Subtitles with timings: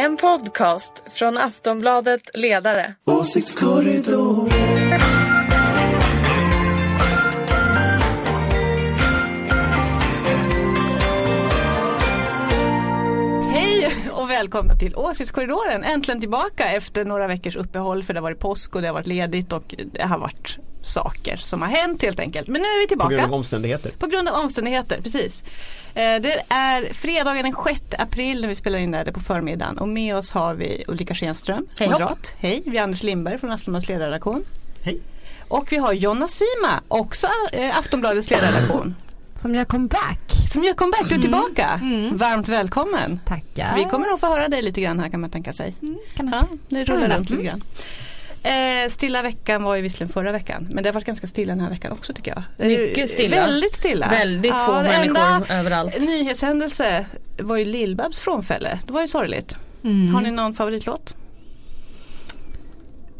[0.00, 2.94] En podcast från Aftonbladet Ledare.
[3.04, 4.79] Åsiktskorridor.
[14.40, 15.84] Välkomna till Åsiktskorridoren.
[15.84, 19.06] Äntligen tillbaka efter några veckors uppehåll för det har varit påsk och det har varit
[19.06, 22.48] ledigt och det har varit saker som har hänt helt enkelt.
[22.48, 23.10] Men nu är vi På tillbaka.
[23.14, 23.92] grund av omständigheter.
[23.98, 25.44] På grund av omständigheter, precis.
[25.94, 29.78] Eh, Det är fredagen den 6 april när vi spelar in det här på förmiddagen
[29.78, 32.00] och med oss har vi Ulrika Schenström, Hej, hopp.
[32.00, 32.34] moderat.
[32.38, 34.44] Hej, vi har Anders Lindberg från Aftonbladets ledarredaktion.
[34.82, 35.00] Hej.
[35.48, 38.94] Och vi har Jonna Sima, också eh, Aftonbladets ledarredaktion.
[39.42, 40.20] Som gör comeback.
[40.52, 41.80] Som gör comeback, du är tillbaka.
[42.12, 43.20] Varmt välkommen.
[43.26, 43.76] Tackar.
[43.76, 45.74] Vi kommer nog få höra dig lite grann här kan man tänka sig.
[46.14, 47.46] Kan Ja, det rullar Ja, runt lite mm.
[47.46, 47.62] grann.
[48.42, 51.60] Eh, stilla veckan var ju visserligen förra veckan men det har varit ganska stilla den
[51.60, 52.42] här veckan också tycker jag.
[52.56, 53.36] Det Mycket stilla.
[53.36, 54.08] Väldigt stilla.
[54.08, 56.00] Väldigt få det människor överallt.
[56.00, 57.06] nyhetshändelse
[57.38, 58.78] var ju Lill-Babs frånfälle.
[58.86, 59.56] Det var ju sorgligt.
[59.84, 60.14] Mm.
[60.14, 61.14] Har ni någon favoritlåt?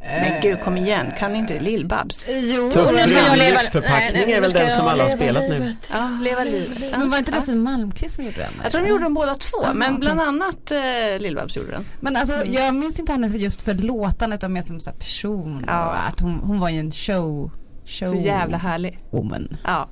[0.02, 2.28] Men gud kom igen, kan ni inte Lill-Babs?
[2.28, 5.74] Jo, Tuff nu ska jag leva- nej, är väl den som alla har spelat nu.
[5.92, 6.90] Ja, leva livet.
[6.98, 7.36] Men var inte Ja.
[7.38, 8.52] Lasse Malmqvist som gjorde den?
[8.62, 10.76] Jag tror de gjorde dem båda två men bland annat eh,
[11.18, 11.84] Lill-Babs gjorde den.
[12.00, 15.64] Men alltså jag minns inte henne just för låtarna utan mer som så här person.
[15.68, 15.86] Ja.
[15.86, 17.50] Och att hon, hon var ju en show,
[17.86, 18.98] show Så jävla härlig.
[19.10, 19.56] woman.
[19.64, 19.88] Ja.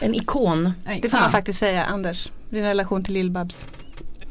[0.00, 0.72] En ikon.
[0.84, 2.30] Nej, Det får man faktiskt säga Anders.
[2.50, 3.64] Din relation till Lill-Babs.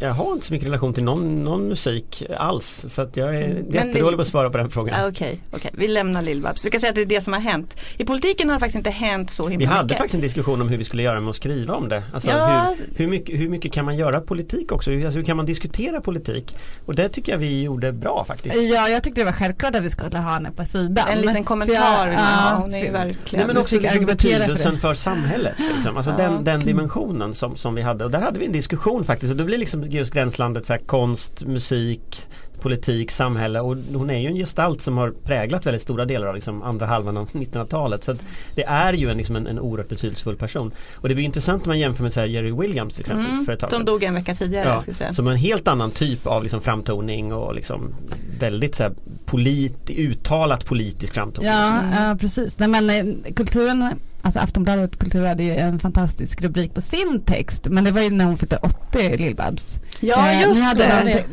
[0.02, 2.86] Jag har inte så mycket relation till någon, någon musik alls.
[2.90, 5.02] Så att jag är Men jättedålig ni- på att svara på den frågan.
[5.02, 5.72] Ah, Okej, okej.
[5.74, 6.66] vi lämnar Lill-Babs.
[6.66, 7.76] Vi kan säga att det är det som har hänt.
[7.98, 9.98] I politiken har det faktiskt inte hänt så himla Vi hade mycket.
[9.98, 12.04] faktiskt en diskussion om hur vi skulle göra med att skriva om det.
[12.14, 12.76] Alltså Ja.
[12.78, 14.92] hur, hur, mycket, hur mycket kan man göra politik också?
[14.92, 16.56] Hur, alltså hur kan man diskutera politik?
[16.86, 18.56] Och det tycker jag vi gjorde bra faktiskt.
[18.56, 21.08] Ja, jag tyckte det var självklart att vi skulle ha henne på sidan.
[21.10, 21.74] En liten kommentar
[22.08, 22.56] jag- ha.
[22.56, 23.46] Hon är ju för- verkligen...
[23.46, 24.80] Nej, men också liksom argumentera för betydelsen det.
[24.80, 25.56] för, samhället.
[25.76, 25.98] Liksom.
[25.98, 26.18] Alltså Ja.
[26.18, 28.06] den, den dimensionen som, som vi hade.
[28.06, 29.32] Och där hade vi en diskussion faktiskt.
[29.32, 32.28] Och det blir liksom just gränslandet så här, konst, musik,
[32.62, 33.60] politik, samhälle.
[33.60, 36.86] Och hon är ju en gestalt som har präglat väldigt stora delar av liksom, andra
[36.86, 38.04] halvan av 1900-talet.
[38.04, 38.18] Så att
[38.56, 40.72] det är ju en, liksom, en, en oerhört betydelsefull person.
[40.96, 43.46] Och det blir intressant om man jämför med så här, Jerry Williams till exempel Mm,
[43.46, 43.86] för ett tag de sedan.
[43.86, 44.82] dog en vecka tidigare.
[44.88, 45.14] Ja, säga.
[45.14, 47.96] som en helt annan typ av liksom framtoning och liksom
[48.40, 48.94] väldigt så här
[49.26, 51.52] polit, uttalat politisk framtoning.
[51.52, 52.60] Ja, ja precis.
[52.60, 53.90] Nej, men eh, kulturen,
[54.22, 57.66] alltså Aftonbladet Kultur hade ju en fantastisk rubrik på sin text.
[57.70, 59.78] Men det var ju när hon fyllde 80, Lill-Babs.
[60.02, 61.24] Ja Eh, just det.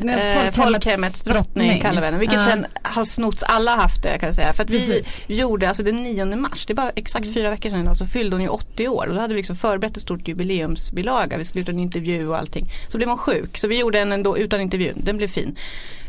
[0.47, 2.19] Eh, Folkhemmets drottning kallar vi henne.
[2.19, 2.43] Vilket Ja.
[2.45, 4.53] sen har snotts, alla haft det kan jag säga.
[4.53, 5.23] För att vi Precis.
[5.27, 8.37] gjorde alltså den 9 mars, det är bara exakt fyra veckor sedan idag, så fyllde
[8.37, 9.07] hon ju 80 år.
[9.07, 11.37] Och då hade vi liksom förberett ett stort jubileumsbilaga.
[11.39, 12.71] Vi skulle ut en intervju och allting.
[12.89, 14.93] Så blev hon sjuk, så vi gjorde en ändå utan intervju.
[14.97, 15.57] Den blev fin.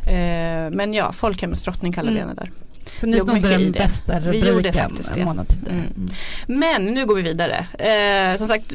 [0.08, 0.14] Eh,
[0.72, 2.30] men ja, Folkhemmets drottning kallar vi Mm.
[2.30, 2.52] henne där.
[2.98, 3.80] Så ni snodde den det.
[3.80, 5.74] bästa rubriken en månad tidigare.
[5.96, 6.10] Mm.
[6.48, 7.68] Men nu går vi vidare.
[7.80, 8.66] Eh, som sagt,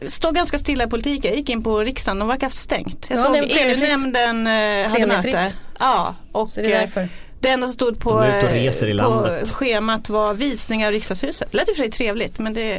[0.00, 1.30] det står ganska stilla i politiken.
[1.30, 3.06] Jag gick in på riksdagen, de verkar ha haft stängt.
[3.10, 3.36] Jag Ja, såg.
[3.36, 5.52] EU-nämnden eh, hade möte.
[5.78, 7.08] Ja, och Så det är eh, därför.
[7.40, 11.48] det enda som stod på, på schemat var visningar av riksdagshuset.
[11.52, 12.78] Det lät i och för sig trevligt men det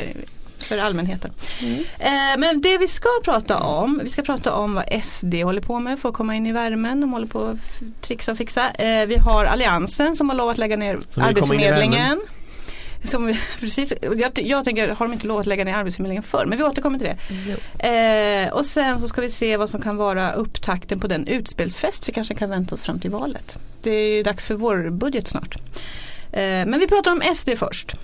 [0.69, 1.31] för allmänheten.
[1.61, 1.79] Mm.
[1.99, 5.79] Eh, men det vi ska prata om, vi ska prata om vad SD håller på
[5.79, 7.01] med för att komma in i värmen.
[7.01, 8.71] De håller på att trixa och fixa.
[8.71, 12.21] Eh, vi har Alliansen som har lovat lägga ner Som Arbetsförmedlingen.
[13.03, 16.45] Som, precis, jag, jag tänker, har de inte lovat lägga ner Arbetsförmedlingen förr?
[16.45, 17.09] Men vi återkommer till
[17.77, 18.47] det.
[18.47, 22.09] Eh, och sen så ska vi se vad som kan vara upptakten på den utspelsfest
[22.09, 23.57] vi kanske kan vänta oss fram till valet.
[23.81, 25.55] Det är ju dags för vår budget snart.
[26.31, 27.95] Eh, men vi pratar om SD först.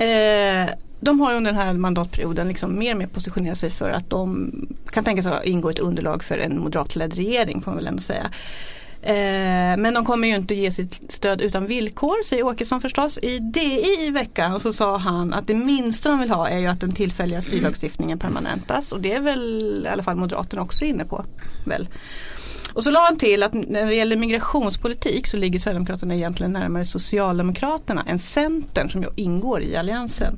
[0.00, 4.10] Eh, de har under den här mandatperioden liksom mer och mer positionerat sig för att
[4.10, 4.52] de
[4.90, 8.00] kan tänka sig att ingå ett underlag för en moderatledd regering får man väl ändå
[8.00, 8.30] säga.
[9.02, 13.18] Eh, men de kommer ju inte ge sitt stöd utan villkor, säger Åkesson förstås.
[13.22, 16.66] I DI i veckan så sa han att det minsta de vill ha är ju
[16.66, 18.92] att den tillfälliga asyllagstiftningen permanentas.
[18.92, 21.24] Och det är väl i alla fall Moderaterna också inne på.
[21.66, 21.88] Väl.
[22.72, 26.84] Och så la han till att när det gäller migrationspolitik så ligger Sverigedemokraterna egentligen närmare
[26.84, 30.36] Socialdemokraterna än Centern som ju ingår i Alliansen.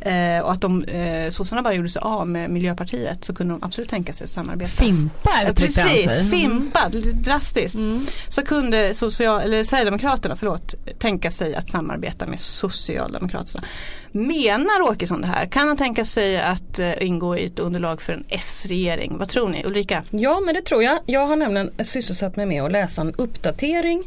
[0.00, 3.62] Eh, och att om eh, sossarna bara gjorde sig av med Miljöpartiet så kunde de
[3.62, 4.70] absolut tänka sig att samarbeta.
[4.70, 5.52] Fimpar.
[5.52, 7.74] Precis, fimpad, lite drastiskt.
[7.74, 8.06] Mm.
[8.28, 13.64] Så kunde social, eller Sverigedemokraterna förlåt, tänka sig att samarbeta med Socialdemokraterna.
[14.12, 15.46] Menar Åkesson det här?
[15.46, 19.18] Kan han tänka sig att eh, ingå i ett underlag för en S-regering?
[19.18, 19.64] Vad tror ni?
[19.64, 20.04] Ulrika?
[20.10, 20.98] Ja men det tror jag.
[21.06, 24.02] Jag har nämligen sysselsatt mig med att läsa en uppdatering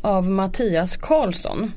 [0.00, 1.72] av Mattias Karlsson.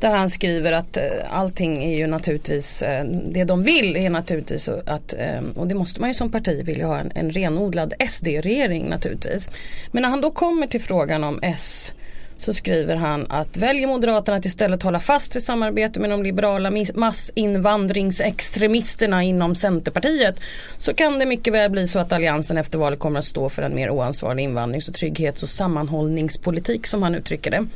[0.00, 4.68] Där han skriver att eh, allting är ju naturligtvis, eh, det de vill är naturligtvis
[4.68, 8.88] att, eh, och det måste man ju som parti vilja ha en, en renodlad SD-regering
[8.88, 9.50] naturligtvis.
[9.92, 11.92] Men när han då kommer till frågan om S
[12.38, 16.72] så skriver han att väljer Moderaterna att istället hålla fast vid samarbete med de liberala
[16.94, 20.40] massinvandringsextremisterna inom Centerpartiet
[20.78, 23.62] så kan det mycket väl bli så att Alliansen efter valet kommer att stå för
[23.62, 27.66] en mer oansvarig invandrings och trygghets och sammanhållningspolitik som han uttrycker det.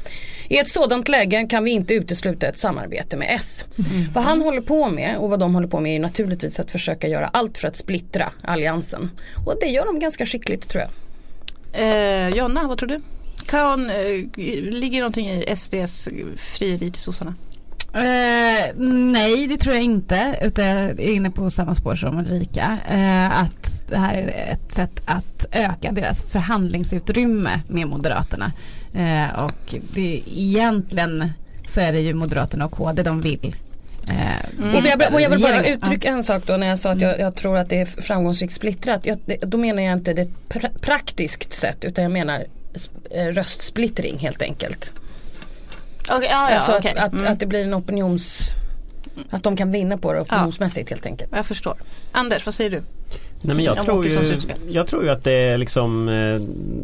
[0.49, 3.67] I ett sådant läge kan vi inte utesluta ett samarbete med S.
[3.79, 4.07] Mm.
[4.15, 7.09] Vad han håller på med och vad de håller på med är naturligtvis att försöka
[7.09, 9.11] göra allt för att splittra alliansen.
[9.47, 10.91] Och det gör de ganska skickligt tror jag.
[11.73, 13.01] Eh, Jonna, vad tror du?
[13.51, 13.97] Kan, eh,
[14.71, 17.35] ligger någonting i SDs frieri till sossarna?
[17.95, 22.79] Eh, nej det tror jag inte utan jag är inne på samma spår som Ulrika.
[22.91, 28.53] Eh, att det här är ett sätt att öka deras förhandlingsutrymme med Moderaterna.
[28.95, 31.33] Eh, och det, egentligen
[31.69, 33.57] så är det ju Moderaterna och KD de vill
[34.11, 34.75] Mm.
[34.75, 37.21] Och, jag, och jag vill bara uttrycka en sak då när jag sa att jag,
[37.21, 39.07] jag tror att det är framgångsrikt splittrat.
[39.07, 42.45] Jag, det, då menar jag inte det pra praktiskt sätt utan jag menar eh,
[43.11, 44.93] röstsplittring helt enkelt.
[46.03, 46.95] Okay, ja, ja, alltså okay.
[46.95, 47.33] att, mm.
[47.33, 48.51] att, det blir en opinions
[49.31, 50.95] att de kan vinna på det opinionsmässigt ja.
[50.95, 51.31] helt enkelt.
[51.37, 51.75] Jag förstår.
[52.13, 52.83] Anders, vad säger du?
[53.43, 54.39] Nej men jag, tror ju,
[54.69, 56.15] jag tror ju att det är liksom eh,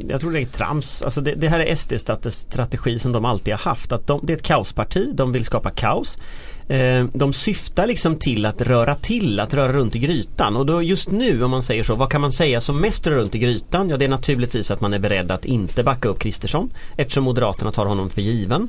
[0.09, 1.03] Jag tror det är trams.
[1.03, 3.93] Alltså det, det här är SDs strategi som de alltid har haft.
[3.93, 6.19] Att de, det är ett kaosparti, de vill skapa kaos.
[6.69, 10.83] Eh, de syftar liksom till att röra till, att röra runt i grytan och då
[10.83, 13.39] just nu om man säger så, vad kan man säga som mest rör runt i
[13.39, 13.89] grytan?
[13.89, 17.73] Ja det är naturligtvis att man är beredd att inte backa upp Kristersson eftersom Moderaterna
[17.73, 18.69] tar honom för given.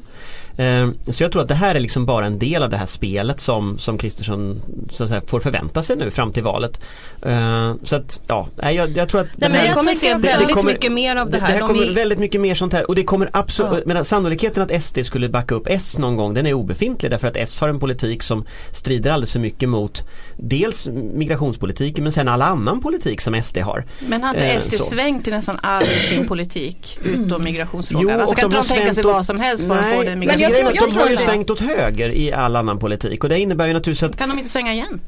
[0.57, 2.85] Eh, så jag tror att det här är liksom bara en del av det här
[2.85, 4.61] spelet som som Kristersson
[5.27, 6.79] får förvänta sig nu fram till valet.
[7.21, 10.73] Eh, så att ja, jag, jag tror att Nej, men jag kommer se väldigt kommer,
[10.73, 11.47] mycket mer av det här.
[11.47, 14.03] Det, här kommer väldigt mycket mer sånt här och det kommer absolut, ja.
[14.03, 17.59] sannolikheten att SD skulle backa upp S någon gång den är obefintlig därför att S
[17.59, 20.03] har en politik som strider alldeles för mycket mot
[20.37, 23.85] dels migrationspolitiken men sen all annan politik som SD har.
[23.99, 28.15] Men har inte SD eh, svängt till nästan all sin politik utom migrationsfrågan?
[28.15, 30.75] Jo, alltså kan inte de tänka sig vad som helst bara få men jag, jag,
[30.75, 33.73] jag, de har ju svängt åt höger i all annan politik och det innebär ju
[33.73, 35.01] naturligtvis att Kan de inte svänga igen?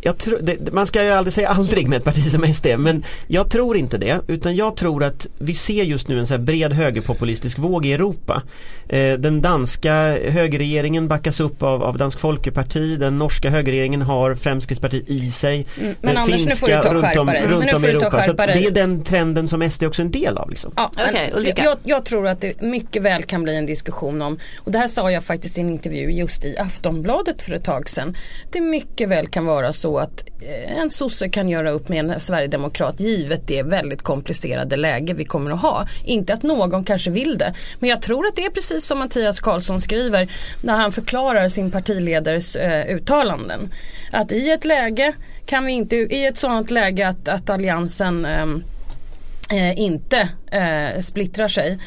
[0.00, 3.04] Jag tror, det, man ska ju aldrig säga aldrig med ett parti som SD men
[3.26, 6.72] jag tror inte det utan jag tror att vi ser just nu en så bred
[6.72, 8.42] högerpopulistisk våg i Europa.
[8.88, 9.92] Eh, den danska
[10.28, 15.66] högerregeringen backas upp av, av Dansk Folkeparti, den norska högerregeringen har Fremskrittsparti i sig.
[15.80, 17.46] Mm, men Anders finska, nu får du ta runt om, dig.
[17.48, 18.22] runt om i Europa.
[18.22, 20.50] Så det är den trenden som SD också är en del av.
[20.50, 20.72] Liksom.
[20.76, 24.72] Ja, okay, jag, jag, tror att det mycket väl kan bli en diskussion om, och
[24.72, 28.16] det här sa jag faktiskt i en intervju just i Aftonbladet för ett tag sedan.
[28.50, 32.10] Det mycket väl kan vara vara så att eh, en sosse kan göra upp med
[32.10, 35.86] en sverigedemokrat givet det väldigt komplicerade läge vi kommer att ha.
[36.04, 37.54] Inte att någon kanske vill det.
[37.78, 40.32] Men jag tror att det är precis som Mattias Karlsson skriver
[40.62, 43.72] när han förklarar sin partiledares eh, uttalanden.
[44.12, 45.12] Att i ett läge
[45.46, 48.62] kan vi inte, i ett sådant läge att, att alliansen ehm,
[49.52, 51.78] eh, inte eh, splittrar sig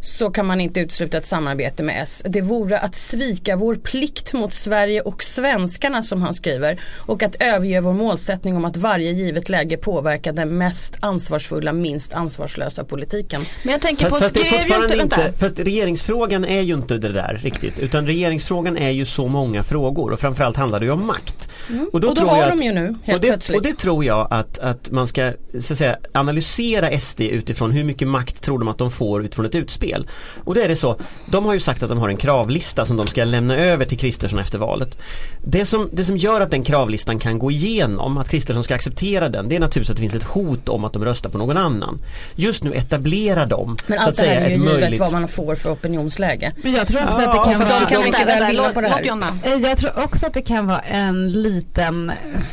[0.00, 2.22] så kan man inte utesluta ett samarbete med S.
[2.24, 7.36] Det vore att svika vår plikt mot Sverige och svenskarna som han skriver och att
[7.40, 13.40] överge vår målsättning om att varje givet läge påverkar den mest ansvarsfulla, minst ansvarslösa politiken.
[13.62, 17.12] Men jag tänker fast, på, fast skrev inte, inte Fast regeringsfrågan är ju inte det
[17.12, 21.06] där riktigt utan regeringsfrågan är ju så många frågor och framförallt handlar det ju om
[21.06, 21.39] makt.
[21.68, 21.88] Mm.
[21.92, 23.56] Och, då och då tror har jag att, de ju nu helt och det, plötsligt.
[23.56, 27.84] Och det tror jag att, att man ska så att säga, analysera SD utifrån hur
[27.84, 30.08] mycket makt tror de att de får utifrån ett utspel.
[30.44, 32.96] Och det är det så, de har ju sagt att de har en kravlista som
[32.96, 34.98] de ska lämna över till Kristersson efter valet.
[35.44, 39.28] Det som, det som gör att den kravlistan kan gå igenom, att Kristersson ska acceptera
[39.28, 41.56] den, det är naturligtvis att det finns ett hot om att de röstar på någon
[41.56, 41.98] annan.
[42.34, 45.00] Just nu etablerar de Men allt det här är ju givet möjligt...
[45.00, 46.52] vad man får för opinionsläge.
[46.62, 47.80] Men jag tror också ja, att det kan vara...
[47.80, 49.58] De kan mycket väl vinna på det här.
[49.68, 51.59] Jag tror också att det kan vara en liten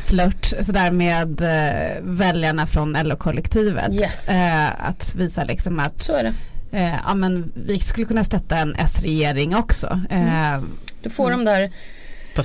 [0.06, 3.94] flört sådär med eh, väljarna från LO-kollektivet.
[3.94, 4.28] Yes.
[4.28, 6.32] Eh, att visa liksom att Så är det.
[6.72, 10.00] Eh, ja men vi skulle kunna stötta en S-regering också.
[10.10, 10.78] Eh, mm.
[11.02, 11.44] Du får mm.
[11.44, 11.70] de där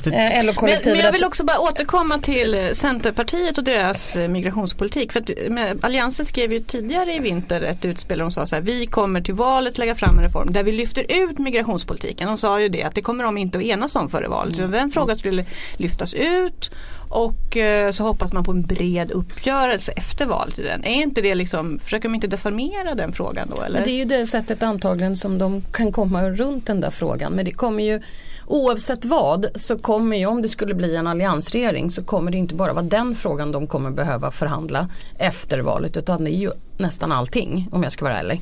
[0.02, 0.10] det...
[0.10, 5.12] Eh, men, men, jag vill också bara återkomma till Centerpartiet och deras eh, migrationspolitik.
[5.12, 8.62] För att, Alliansen skrev ju tidigare i vinter ett utspel där de sa så här,
[8.62, 12.28] vi kommer till valet lägga fram en reform där vi lyfter ut migrationspolitiken.
[12.28, 14.58] De sa ju det att det kommer de inte att enas om före valet.
[14.58, 14.72] Mm.
[14.72, 15.46] Den frågan skulle
[15.78, 16.72] lyftas ut
[17.14, 20.60] och eh, så hoppas man på en bred uppgörelse efter valet.
[20.60, 23.62] Är inte det liksom, försöker de inte desarmera den frågan då?
[23.62, 23.86] Eller?
[23.86, 27.34] Det är ju det sättet antagligen som de kan komma runt den där frågan.
[27.34, 28.02] Men det kommer ju
[28.48, 32.56] oavsett vad så kommer ju om det skulle bli en alliansregering så kommer det inte
[32.56, 37.12] bara vara den frågan de kommer behöva förhandla efter valet utan det är ju nästan
[37.12, 38.42] allting om jag ska vara ärlig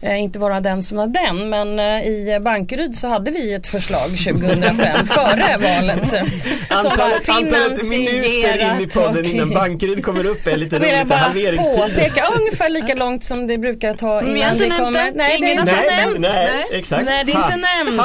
[0.00, 3.66] eh, inte vara den som var den men eh, i Bankeryd så hade vi ett
[3.66, 6.10] förslag 2005 före valet.
[6.10, 6.20] som
[6.68, 11.08] var Antalet, antalet minuter in i podden och- innan Bankeryd kommer upp är lite roligt.
[11.08, 11.76] bara Halveringstid.
[11.76, 14.92] påpeka ungefär lika långt som det brukar ta innan vi har inte det kommer.
[14.92, 16.20] Nej, det är Ingen inte Nej, nämnt.
[16.20, 16.78] nej, Nej.
[16.80, 17.04] exakt.
[17.04, 18.00] Nej det är inte Ha, nämnt.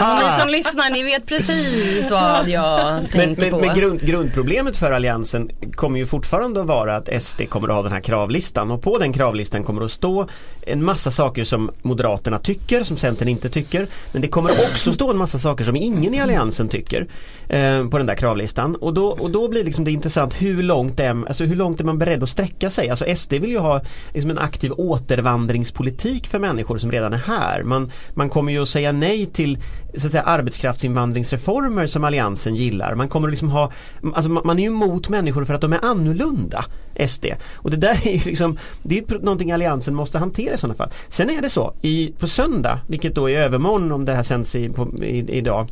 [0.00, 0.34] ha, ha.
[0.34, 3.58] ni som lyssnar ni vet precis vad jag Men, tänker men, på.
[3.66, 7.82] men grund, grundproblemet för Alliansen kommer ju fortfarande att vara att SD kommer att ha
[7.82, 10.28] den här kravlistan och på den kravlistan kommer att stå
[10.66, 13.86] en massa saker som Moderaterna tycker, som Centern inte tycker.
[14.12, 17.06] Men det kommer också stå en massa saker som ingen i Alliansen tycker
[17.48, 18.74] eh, på den där kravlistan.
[18.74, 21.84] Och då, och då blir liksom det intressant hur långt, är, alltså hur långt är
[21.84, 22.90] man beredd att sträcka sig?
[22.90, 23.82] Alltså SD vill ju ha
[24.14, 27.62] liksom en aktiv återvandringspolitik för människor som redan är här.
[27.62, 29.58] Man, man kommer ju att säga nej till
[29.96, 32.94] så att säga, arbetskraftsinvandringsreformer som Alliansen gillar.
[32.94, 33.72] Man kommer att liksom ha,
[34.14, 36.64] alltså man man är ju emot människor för att de är annorlunda,
[37.06, 37.26] SD.
[37.54, 40.90] Och det där är ju liksom, det är någonting Alliansen måste hantera i sådana fall.
[41.08, 44.54] Sen är det så, i, på söndag, vilket då är övermorgon om det här sänds
[44.54, 45.68] i, på, i, idag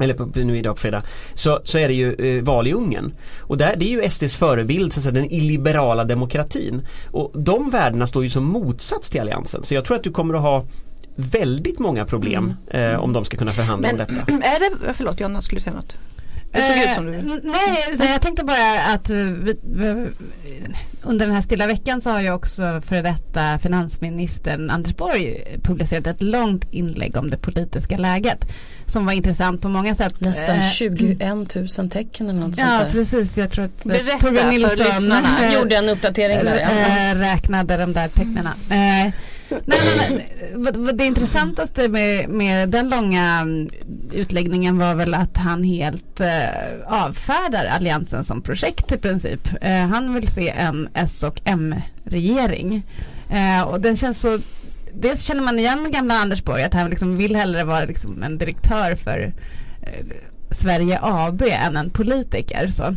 [0.00, 1.02] eller på, nu idag på fredag,
[1.34, 3.12] så, så är det ju eh, val i Ungern.
[3.40, 6.86] Och där, det är ju SDs förebild, så att säga, den illiberala demokratin.
[7.10, 9.64] Och de värdena står ju som motsats till Alliansen.
[9.64, 10.64] Så jag tror att du kommer att ha
[11.14, 14.32] väldigt många problem eh, om de ska kunna förhandla om Men detta.
[14.46, 15.96] är det, förlåt Jonna skulle säga något.
[16.52, 20.06] Det såg ut som du Eh, Nej, så jag tänkte bara att eh, vi, vi,
[21.02, 26.06] under den här stilla veckan så har ju också före detta finansministern Anders Borg publicerat
[26.06, 28.44] ett långt inlägg om det politiska läget
[28.86, 30.20] som var intressant på många sätt.
[30.20, 34.18] Nästan Eh, 21 000 tecken eller något sånt Ja precis, jag tror att eh, Berätta
[34.18, 35.28] Torbjörn för Nilsson lyssnarna.
[35.44, 37.10] eh, Gjorde en uppdatering där ja.
[37.10, 38.54] eh, räknade de där tecknarna.
[38.70, 39.12] Eh,
[39.64, 40.26] nej,
[40.56, 43.70] men, det intressantaste med, med den långa mm,
[44.12, 46.48] utläggningen var väl att han helt eh,
[46.86, 49.48] avfärdar alliansen som projekt i princip.
[49.60, 52.82] Eh, han vill se en S och M-regering.
[53.30, 54.38] Eh, och den känns så
[55.00, 58.38] Dels känner man igen gamla Anders Borg att han liksom vill hellre vara liksom en
[58.38, 59.32] direktör för
[59.82, 60.06] eh,
[60.50, 62.68] Sverige AB än en politiker.
[62.68, 62.96] Så.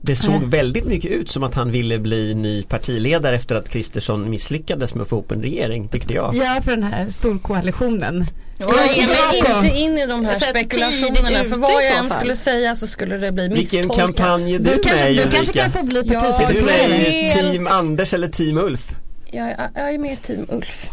[0.00, 0.50] Det såg Mm.
[0.50, 5.02] väldigt mycket ut som att han ville bli ny partiledare efter att Kristersson misslyckades med
[5.02, 6.34] att få ihop en regering, tyckte jag.
[6.36, 8.26] Ja, för den här storkoalitionen.
[8.58, 12.86] Jag ger inte in i de här spekulationerna för vad jag än skulle säga så
[12.86, 14.16] skulle det bli Vilken misstolkat.
[14.16, 16.88] kampanj är du, Du, med du kanske kan få bli Ja, Är du partisekreterare.
[16.88, 18.94] med i Helt- Team Anders eller Team Ulf?
[19.32, 20.90] Jag, är- jag är med i Team Ulf.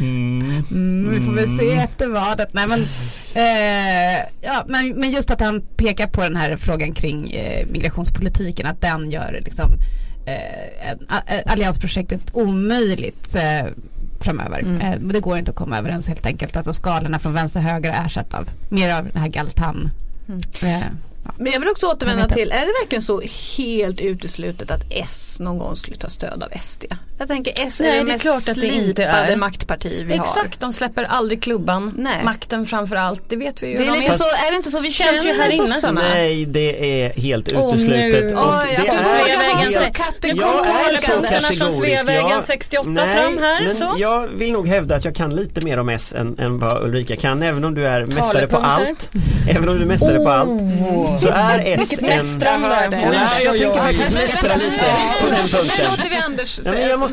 [0.00, 2.48] Mm, vi får väl se efter valet.
[2.52, 2.80] Nej, men,
[3.34, 8.66] eh, ja, men, men just att han pekar på den här frågan kring eh, migrationspolitiken,
[8.66, 9.70] att den gör liksom,
[10.26, 13.66] eh, a- alliansprojektet omöjligt eh,
[14.20, 14.58] framöver.
[14.60, 14.80] Mm.
[14.80, 16.56] Eh, men det går inte att komma överens helt enkelt.
[16.56, 19.90] Alltså skalorna från vänster och höger är ersatt av mer av den här galtan.
[20.62, 20.70] Eh,
[21.24, 21.30] ja.
[21.38, 23.22] Men jag vill också återvända till, är det verkligen så
[23.56, 26.84] helt uteslutet att S någon gång skulle ta stöd av SD?
[27.22, 29.36] Jag tänker S är Nej, det det är mest klart att det inte är.
[29.36, 30.24] maktparti vi har.
[30.24, 31.94] Exakt, de släpper aldrig klubban.
[31.98, 32.24] Nej.
[32.24, 33.78] Makten framför allt, det vet vi ju.
[33.78, 35.68] Det är, De lite så, är det inte så vi Känns ju känner här inne.
[35.68, 36.00] sossarna?
[36.14, 38.24] Nej, det är helt Åh, uteslutet.
[38.30, 38.36] nu.
[38.36, 40.36] Och Oj, jag det kom är Sveavägen så helt- kategorisk.
[40.36, 41.76] Nu kom Jag är så kategorisk.
[41.78, 43.62] Sveavägen Jag- 68 Nej, fram här.
[43.64, 43.94] men så.
[43.98, 47.16] jag vill nog hävda att jag kan lite mer om S än, än vad Ulrika
[47.16, 47.42] kan.
[47.42, 49.10] Även om du är mästare på allt.
[49.50, 50.48] Även om du är mästare på allt.
[51.20, 52.06] Så är S Vilket en...
[52.06, 52.68] mästrande.
[53.44, 54.84] Jag tänker faktiskt mästra lite
[55.20, 55.86] på den punkten.
[55.90, 56.58] låter vi Anders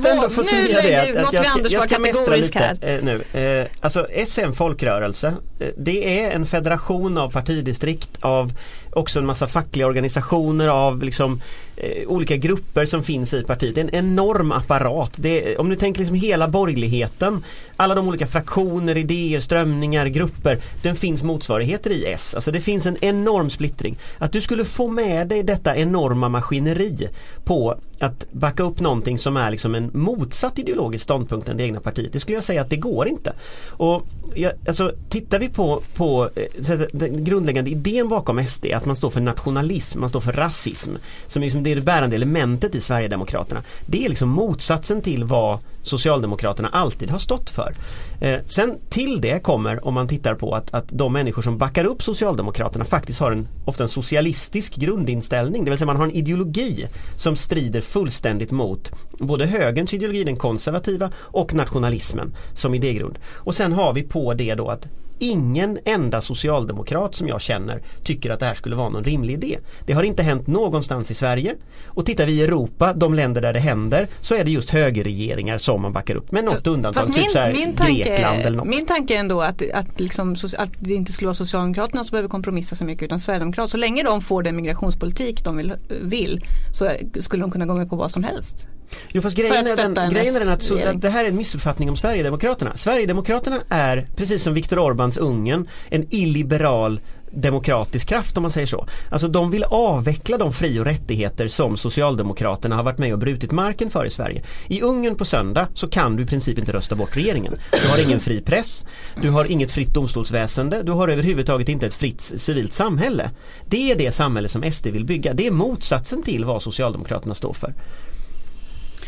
[0.02, 2.78] måste ändå få säga det att, att jag ska, jag ska mästra lite här.
[2.82, 3.40] eh, nu.
[3.40, 8.54] Eh, alltså SM folkrörelse, eh, det är en federation av partidistrikt av
[8.94, 11.42] också en massa fackliga organisationer av liksom
[11.78, 13.76] eh, olika grupper som finns i partiet.
[13.76, 15.12] Det är en enorm apparat.
[15.16, 17.44] Det är, om du tänker liksom hela borgerligheten,
[17.76, 20.60] alla de olika fraktioner, idéer, strömningar, grupper.
[20.82, 22.36] Den finns motsvarigheter i S.
[22.36, 23.98] Alltså det finns en enorm splittring.
[24.18, 27.10] Att du skulle få med dig detta enorma maskineri
[27.44, 31.80] på att backa upp någonting som är liksom en motsatt ideologisk ståndpunkt än det egna
[31.80, 32.14] partiet.
[32.14, 33.34] Det skulle jag säga att det går inte.
[33.68, 34.06] Och
[34.36, 38.96] jag, alltså, tittar vi på, på eh, så den grundläggande idén bakom SD, att man
[38.96, 40.92] står för nationalism, man står för rasism,
[41.28, 43.64] som är liksom det, är det bärande elementet i Sverigedemokraterna.
[43.86, 47.74] Det är liksom motsatsen till vad Socialdemokraterna alltid har stått för.
[48.22, 51.86] Eh, sen till det kommer, om man tittar på att, att de människor som backar
[51.86, 55.64] upp Socialdemokraterna faktiskt har en ofta en socialistisk grundinställning.
[55.66, 60.36] Det vill säga man har en ideologi som strider fullständigt mot både högerns ideologi, den
[60.36, 63.20] konservativa och nationalismen som idégrund.
[63.34, 64.88] Och sen har vi på det då att
[65.20, 69.58] Ingen enda socialdemokrat som jag känner tycker att det här skulle vara någon rimlig idé.
[69.86, 71.56] Det har inte hänt någonstans i Sverige.
[71.86, 75.58] Och tittar vi i Europa, de länder där det händer, så är det just högerregeringar
[75.58, 76.32] som man backar upp.
[76.32, 78.68] Med något undantag, Fast typ min, så här min, tanke, Grekland eller något.
[78.68, 82.12] min tanke är ändå att, att, liksom, so- att det inte skulle vara Socialdemokraterna som
[82.12, 83.68] behöver kompromissa så mycket utan Sverigedemokraterna.
[83.68, 87.90] Så länge de får den migrationspolitik de vill, vill så skulle de kunna gå med
[87.90, 88.68] på vad som helst.
[89.12, 91.90] Jo fast grejen är, den, grejen är den att, så, det här är en missuppfattning
[91.90, 92.78] om Sverigedemokraterna.
[92.78, 97.00] Sverigedemokraterna är, precis som Viktor Orbáns Ungern, en illiberal
[97.32, 98.88] demokratisk kraft om man säger så.
[99.10, 103.52] Alltså de vill avveckla de fri och rättigheter som Socialdemokraterna har varit med och brutit
[103.52, 104.44] marken för i Sverige.
[104.68, 107.54] I Ungern på söndag så kan du i princip inte rösta bort regeringen.
[107.84, 108.86] Du har ingen fri press,
[109.22, 113.32] du har inget fritt domstolsväsende, du har överhuvudtaget inte ett fritt civilt samhälle.
[113.66, 115.34] Det är det samhälle som SD vill bygga.
[115.34, 117.74] Det är motsatsen till vad Socialdemokraterna står för.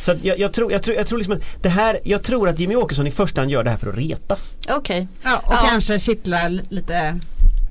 [0.01, 2.50] Så att jag, jag, tror, jag, tror, jag tror liksom att det här, jag tror
[2.50, 4.58] att Jimmy Åkesson i första hand gör det här för att retas.
[4.70, 5.08] Okej.
[5.24, 5.67] Ja, och Ja.
[5.70, 7.20] kanske kittla lite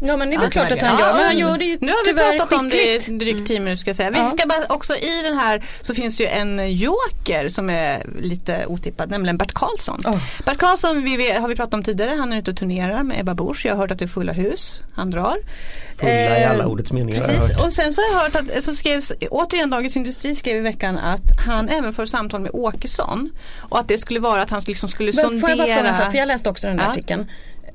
[0.02, 1.06] Ja men det är väl klart att han ja.
[1.06, 3.60] gör, men han gör det ju Nu har vi pratat om det i drygt 10
[3.60, 4.10] minuter ska jag säga.
[4.10, 4.26] Vi Ja.
[4.38, 8.66] ska bara också i den här så finns det ju en joker som är lite
[8.66, 10.02] otippad, nämligen Bert Karlsson.
[10.06, 10.18] Oh.
[10.44, 13.34] Bert Karlsson vi har vi pratat om tidigare, han är ute och turnerar med Ebba
[13.34, 13.66] Busch.
[13.66, 15.36] Jag har hört att det är fulla hus, han drar.
[15.96, 17.66] Fulla i Eh, alla ordets meningar har jag Precis, hört.
[17.66, 20.98] och sen så har jag hört att, så skrevs, återigen Dagens Industri skrev i veckan
[20.98, 24.88] att han även för samtal med Åkesson och att det skulle vara att han liksom
[24.88, 25.40] skulle Men sondera.
[25.40, 26.90] får jag bara fråga en sak, för jag läste också den där Ja.
[26.90, 27.26] artikeln.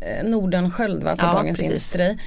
[0.02, 1.72] Eh, Nordenskjöld va, på Ja, Dagens precis.
[1.72, 2.18] Industri.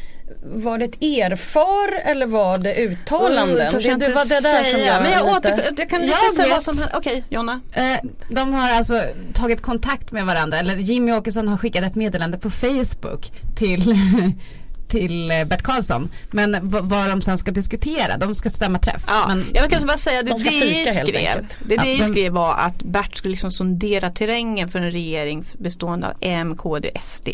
[0.44, 3.66] Var det ett erfar eller var det uttalanden?
[3.66, 4.86] Mm, det, jag det var det där som säga.
[4.94, 5.52] jag Men jag, lite...
[5.54, 6.66] åter, jag kan Jag säga vet.
[6.66, 7.60] vad som Okej, Jonna.
[7.72, 7.96] Eh,
[8.28, 9.02] de har alltså
[9.34, 13.94] tagit kontakt med varandra, eller Jimmy Åkesson har skickat ett meddelande på Facebook till,
[14.88, 16.10] till eh, Bert Karlsson.
[16.30, 19.04] Men vad de sen ska diskutera, de ska stämma träff.
[19.06, 21.46] Ja, Men, jag kan bara säga det De DI fika skrev.
[21.64, 26.06] Det Ja, DI skrev var att Bert skulle liksom sondera terrängen för en regering bestående
[26.06, 27.28] av M, KD, SD.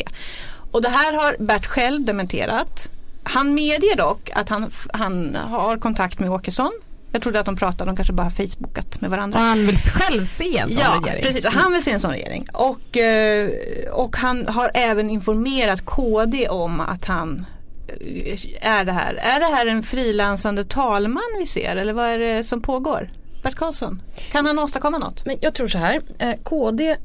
[0.71, 2.89] Och det här har Bert själv dementerat.
[3.23, 6.71] Han medger dock att han, han har kontakt med Åkesson.
[7.15, 9.39] Jag trodde att de pratade, de kanske bara facebookat med varandra.
[9.39, 11.23] och han vill själv se en sån Ja, regering.
[11.23, 11.45] precis.
[11.45, 12.47] Och han vill se en sån regering.
[12.53, 13.49] Och, eh,
[13.91, 17.45] och han har även informerat KD om att han
[17.87, 19.13] eh, är det här.
[19.13, 23.09] Är det här en frilansande talman vi ser eller vad är det som pågår?
[23.43, 25.25] Bert Karlsson, kan han åstadkomma något?
[25.25, 26.95] Men jag tror så här, eh, KD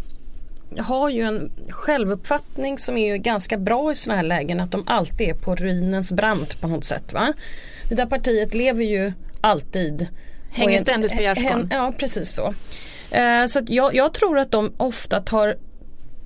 [0.78, 4.84] har ju en självuppfattning som är ju ganska bra i sådana här lägen att de
[4.86, 7.12] alltid är på ruinens brant på något sätt.
[7.12, 7.32] Va?
[7.88, 10.08] Det där partiet lever ju alltid
[10.50, 11.68] Hänger ständigt på gärdsgården.
[11.70, 12.54] Ja precis så.
[13.16, 15.56] Eh, så att jag, jag tror att de ofta tar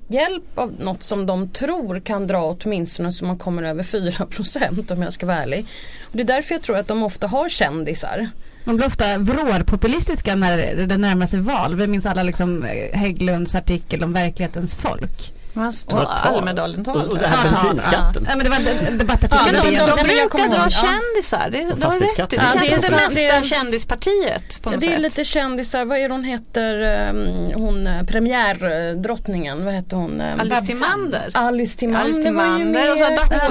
[0.07, 5.01] hjälp av något som de tror kan dra åtminstone så man kommer över 4% om
[5.01, 5.65] jag ska vara ärlig.
[6.03, 8.27] Och det är därför jag tror att de ofta har kändisar.
[8.63, 10.57] De blir ofta vrårpopulistiska när
[10.87, 11.75] det närmar sig val.
[11.75, 15.34] Vi minns alla liksom eh, Hägglunds artikel om verklighetens folk.
[15.55, 16.95] Tar- Almedalen-tal.
[16.97, 18.25] Och, och det här Ja, bensinskatten.
[18.29, 19.37] Ja, men det var en debattartikel.
[19.47, 21.49] Ja, men de, de, de, brukar dra kändisar.
[21.51, 22.29] Det, Och du har rätt.
[22.29, 24.87] Det känns Ja, det är som det mesta Det är- kändispartiet på Ja, något det
[24.87, 25.01] är sätt.
[25.01, 30.21] lite kändisar, vad är hon heter, um, hon eh, premiärdrottningen, vad heter hon?
[30.21, 31.29] Um, Alice Timander.
[31.33, 32.91] Alice Timander, var ju med.
[32.91, 32.97] och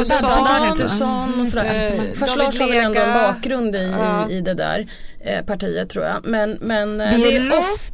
[0.06, 1.40] så Adaktusson.
[1.40, 1.86] Och sådär.
[1.92, 2.06] Mm.
[2.20, 4.28] David Lars har väl ändå en bakgrund i, Ja.
[4.30, 4.86] i, i det där
[5.20, 6.24] eh, partiet tror jag.
[6.24, 7.93] Men, men eh, det är ofta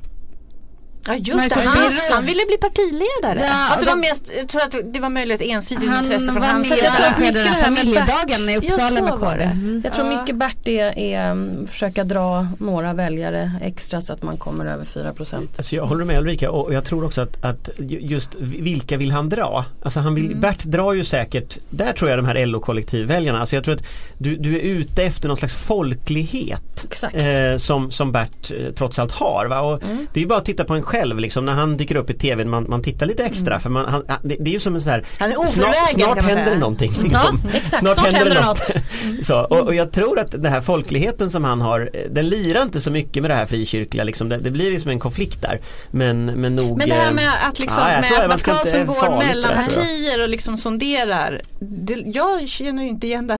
[1.07, 3.47] Ja just Marcus det, han, han ville bli partiledare.
[3.47, 6.41] Ja, att det var mest, jag tror att det var möjligt ensidigt Han intresse från
[6.41, 6.83] var hans sida.
[6.83, 9.43] den här här med familjedagen i Uppsala med var det.
[9.45, 9.81] Mm.
[9.85, 14.37] Jag tror mycket Bert är, är um, försöka dra några väljare extra så att man
[14.37, 15.49] kommer över 4%.
[15.57, 19.11] Alltså jag håller med Ulrika och jag tror också att, att ju- just vilka vill
[19.11, 19.65] han dra?
[19.83, 20.41] Alltså han vill, Mm.
[20.41, 23.83] Bert drar ju säkert, där tror jag de här LO-kollektivväljarna, alltså jag tror att
[24.19, 27.15] du, du är ute efter någon slags folklighet Exakt.
[27.17, 29.47] eh, som, som Bert eh, trots allt har.
[29.47, 29.61] Va?
[29.61, 30.07] Och Mm.
[30.13, 32.15] Det är ju bara att titta på en själv liksom, när han dyker upp i
[32.15, 34.83] tv, man, man tittar lite extra för man, han, det, det är ju som en
[34.83, 35.07] sån här Mm.
[35.19, 36.93] Han är Snart, oförvägen, snart kan man händer det någonting.
[36.97, 37.51] Ja, liksom.
[37.55, 37.83] exakt.
[37.83, 39.27] Snart händer det något.
[39.27, 42.63] Så, och, och jag tror att den här folkligheten som han har, eh, den lirar
[42.63, 44.29] inte så mycket med det här frikyrkliga liksom.
[44.29, 45.61] det, det blir liksom en konflikt där.
[45.91, 49.19] Men, men nog Men det här eh, med att liksom, ja, med att Karlsson går
[49.19, 51.41] mellan partier och liksom sonderar.
[51.59, 53.40] Det, jag känner inte igen det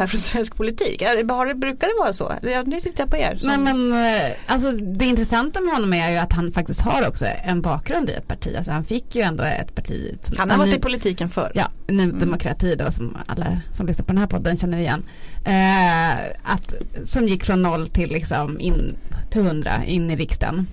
[0.00, 1.02] här från svensk politik.
[1.02, 2.32] Har det, brukar det vara så?
[2.66, 3.36] Nu tittar jag på er.
[3.38, 7.08] som- Nej men eh, alltså det intressanta med honom är ju att han faktiskt har
[7.08, 8.54] också en bakgrund i ett parti.
[8.56, 10.18] Alltså han fick ju ändå ett parti.
[10.22, 11.52] som- Han har varit ny- i politiken förr.
[11.54, 15.02] Ja, Ny Demokrati då som alla som lyssnar på den här podden känner igen.
[15.44, 18.96] Eh, att, som gick från noll till liksom in
[19.30, 20.66] till hundra in i riksdagen.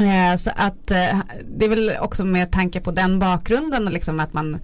[0.00, 1.18] Eh, så att eh,
[1.58, 4.58] det är väl också med tanke på den bakgrunden och liksom att man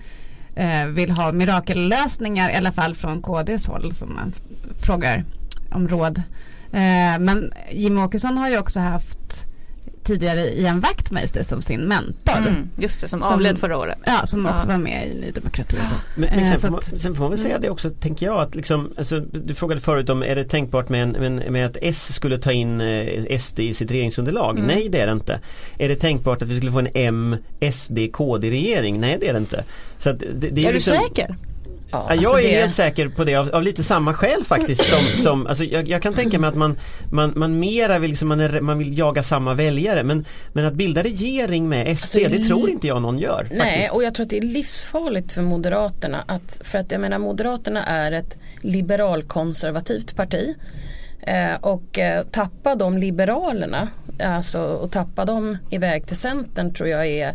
[0.55, 4.33] eh, vill ha mirakellösningar i alla fall från KDs håll som man
[4.81, 5.25] frågar
[5.71, 6.23] om råd.
[6.73, 9.47] Eh, men Jim Åkesson har ju också haft
[10.05, 12.37] tidigare Ian Wachtmeister som sin mentor.
[12.39, 13.99] Mm, just det, som, Som- avled förra året.
[14.07, 14.73] Ja, som också Ja.
[14.73, 15.77] var med i Ny Demokrati.
[16.17, 18.27] Men, men Eh, sen, så får man, sen får man väl säga det också, tänker
[18.27, 21.77] jag, att liksom, alltså, du frågade förut om är det tänkbart med, en, med, att
[21.83, 24.57] S skulle ta in eh, SD i sitt regeringsunderlag?
[24.59, 24.67] Mm.
[24.67, 25.41] Nej det är det inte.
[25.79, 27.37] Är det tänkbart att vi skulle få en M,
[27.73, 29.01] SD, KD regering?
[29.01, 29.65] Nej det är det inte.
[29.99, 31.37] Så att det, det Är du liksom, säker?
[31.93, 34.45] Ja, Ja, jag alltså är det- helt säker på det av, av lite samma skäl
[34.45, 36.79] faktiskt som, som alltså jag, jag kan tänka mig att man,
[37.11, 40.75] man, man mera vill, liksom, man, är, man vill jaga samma väljare men, men att
[40.75, 43.49] bilda regering med SD Alltså, det tror inte jag någon gör.
[43.51, 43.93] Nej, faktiskt.
[43.95, 46.25] och jag tror att det är livsfarligt för Moderaterna.
[46.27, 50.55] Att, för att jag menar Moderaterna är ett liberalkonservativt parti.
[51.27, 53.89] Eh, och eh, tappa de liberalerna,
[54.25, 57.33] alltså och tappa dem iväg till Centern tror jag är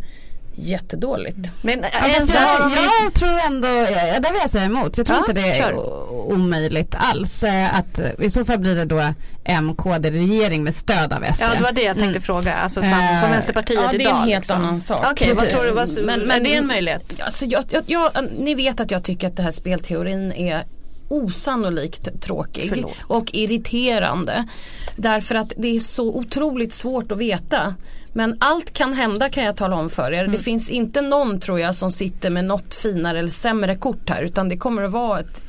[0.59, 1.37] jättedåligt.
[1.61, 2.71] Men Ja, en fast sak
[3.03, 4.97] jag, tror ändå, ja, där vill jag säga emot.
[4.97, 5.73] Jag tror Ja, inte det är kör.
[5.75, 7.43] o- omöjligt alls.
[7.43, 11.41] Eh, Att, eh, I så fall blir det då M-KD-regering med stöd av SD.
[11.41, 12.21] Ja det var det jag tänkte Mm.
[12.21, 14.15] fråga, alltså som, Eh, som Vänsterpartiet ja, det är idag.
[14.21, 14.61] en helt liksom.
[14.61, 15.05] annan sak.
[15.11, 15.53] Okej, vad Precis.
[15.53, 17.19] tror du, vad, Men- men, men- är det en möjlighet?
[17.21, 20.65] Alltså jag, jag, jag, ni vet att jag tycker att det här spelteorin är
[21.09, 22.91] osannolikt tråkig Förlåt.
[23.07, 24.47] och irriterande.
[24.95, 27.75] Därför att det är så otroligt svårt att veta.
[28.17, 30.27] Men allt kan hända kan jag tala om för er.
[30.27, 34.21] Det finns inte någon tror jag som sitter med något finare eller sämre kort här.
[34.21, 35.41] Utan det kommer att vara ett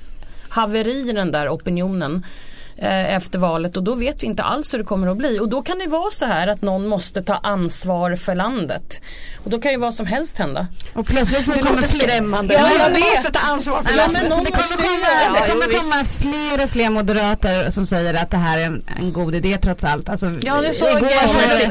[0.49, 2.27] haveri i den där opinionen
[2.83, 5.39] efter valet och då vet vi inte alls hur det kommer att bli.
[5.41, 9.03] Och då kan det vara så här att någon måste ta ansvar för landet.
[9.45, 10.67] Och då kan ju vad som helst hända.
[10.95, 12.55] Och plötsligt så Det kommer låter fler- skrämmande.
[12.55, 13.01] Ja, jag vet.
[13.17, 14.13] måste ta ansvar för Nej, det.
[14.13, 17.71] men någon det kommer komma, göra- det Ja, kommer jo, komma fler och fler moderater
[17.71, 20.09] som säger att det här är en, en god idé trots allt.
[20.09, 20.95] Alltså, Ja det såg jag,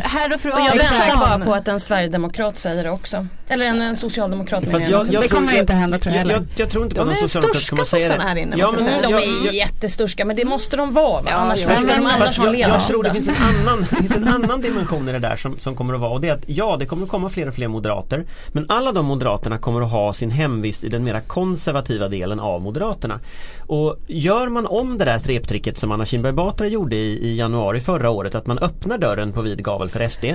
[0.03, 3.27] herr och fru Och jag väntar bara på att en sverigedemokrat säger det också.
[3.49, 6.19] Eller en, en socialdemokrat Fast jag jag, jag Det kommer jag- inte hända, tror jag
[6.19, 6.33] heller.
[6.33, 8.23] jag, jag tror inte på De någon är socialdemokrat sturska kommer säga det.
[8.23, 9.13] här inne, Ja, men jag De
[9.49, 11.21] är jättesturska men det måste de vara.
[11.21, 11.27] Va?
[11.31, 14.15] Ja, annars måste men- de annars ha jag, jag tror det finns en annan, finns
[14.15, 16.43] en annan dimension i det där som, som kommer att vara och det är att
[16.45, 19.91] ja det kommer att komma fler och fler moderater men alla de moderaterna kommer att
[19.91, 23.19] ha sin hemvist i den mera konservativa delen av moderaterna.
[23.67, 27.81] Och gör man om det där reptricket som Anna Kinberg Batra gjorde i, i januari
[27.81, 30.25] förra året att man öppnar dörren på vid gavel för SD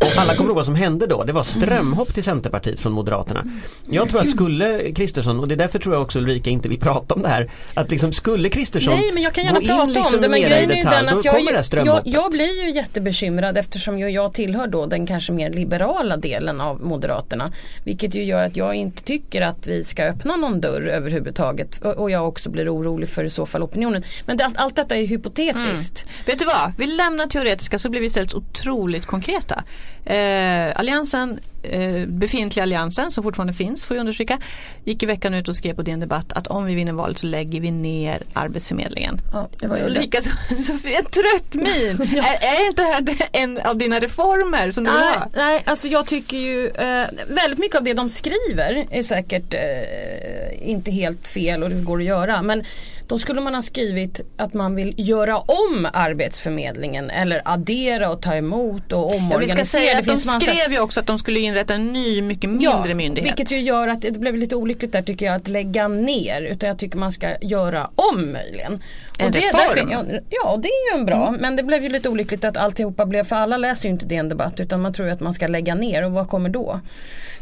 [0.00, 3.44] och alla kommer ihåg vad som hände då, det var strömhopp till Centerpartiet från Moderaterna.
[3.90, 6.80] Jag tror att skulle Kristersson, och det är därför tror jag också Ulrika inte vill
[6.80, 10.14] prata om det här, att liksom skulle Kristersson Nej men jag kan gärna prata liksom
[10.14, 13.58] om det men grejen är ju den att jag, här jag, jag blir ju jättebekymrad
[13.58, 17.52] eftersom jag, jag tillhör då den kanske mer liberala delen av Moderaterna.
[17.84, 21.78] Vilket ju gör att jag inte tycker att vi ska öppna någon dörr överhuvudtaget.
[21.84, 24.02] Och, och jag också blir orolig för i så fall opinionen.
[24.26, 26.06] Men det, allt, allt detta är hypotetiskt.
[26.26, 29.64] Vet du vad, vi lämnar teoretiska så blir vi istället otroligt konkreta.
[30.04, 34.38] Eh, alliansen, eh, befintliga alliansen som fortfarande finns får jag understryka,
[34.84, 37.26] gick i veckan ut och skrev på DN Debatt att om vi vinner valet så
[37.26, 39.20] lägger vi ner Arbetsförmedlingen.
[39.32, 39.88] Ja, det var ju det.
[39.88, 40.30] Ulrika, så
[40.72, 41.66] en trött min.
[42.18, 45.28] är, är inte det här en av dina reformer som du vill Nej, ha?
[45.34, 50.70] nej, alltså jag tycker ju eh, väldigt mycket av det de skriver är säkert eh,
[50.70, 52.42] inte helt fel och det går att göra.
[52.42, 52.64] Men
[53.10, 58.34] då skulle man ha skrivit att man vill göra om Arbetsförmedlingen eller addera och ta
[58.34, 59.56] emot och Ja, vi omorganisera.
[59.56, 62.88] ska säga att de skrev ju också att de skulle inrätta en ny, mycket mindre
[62.88, 63.28] Ja, myndighet.
[63.30, 66.68] vilket ju gör att det blev lite olyckligt där tycker jag att lägga ner utan
[66.68, 68.82] jag tycker man ska göra om möjligen.
[69.18, 69.88] En det, reform.
[69.88, 73.06] Därför, ja, det är ju en bra men det blev ju lite olyckligt att alltihopa
[73.06, 75.46] blev för alla läser ju inte en debatt utan man tror ju att man ska
[75.46, 76.80] lägga ner och vad kommer då?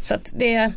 [0.01, 0.73] Så att det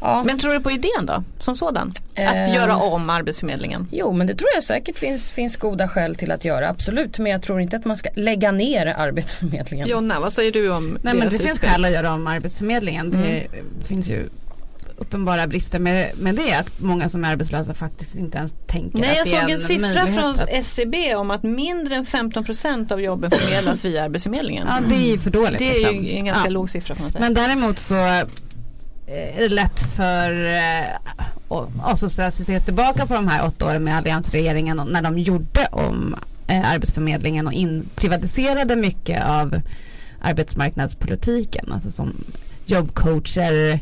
[0.00, 0.22] Ja.
[0.26, 1.92] Men tror du på idén då, som sådan?
[2.16, 2.54] Att Ehm.
[2.54, 3.88] göra om Arbetsförmedlingen?
[3.92, 7.32] Jo men det tror jag säkert finns, finns goda skäl till att göra absolut men
[7.32, 9.88] jag tror inte att man ska lägga ner Arbetsförmedlingen.
[9.88, 11.70] Jonna, vad säger du om Nej men det deras finns utspel?
[11.70, 13.10] skäl att göra om Arbetsförmedlingen.
[13.10, 13.46] Det
[13.88, 14.28] finns ju
[14.96, 19.10] uppenbara brister med, med det att många som är arbetslösa faktiskt inte ens tänker Nej,
[19.10, 21.94] att jag det är såg en en siffra möjlighet från att, SCB om att mindre
[21.94, 24.66] än 15% av jobben förmedlas via Arbetsförmedlingen.
[24.70, 25.58] Ja det är ju för dåligt.
[25.58, 26.04] det är liksom.
[26.04, 26.50] ju en ganska Ja.
[26.50, 27.24] låg siffra får man säga.
[27.24, 28.22] Men däremot så eh,
[29.10, 33.84] Eh, är det lätt för eh, oss att se tillbaka på de här åtta åren
[33.84, 39.60] med alliansregeringen och när de gjorde om eh, Arbetsförmedlingen och in, privatiserade mycket av
[40.20, 41.72] arbetsmarknadspolitiken.
[41.72, 42.24] Alltså som
[42.66, 43.80] jobbcoacher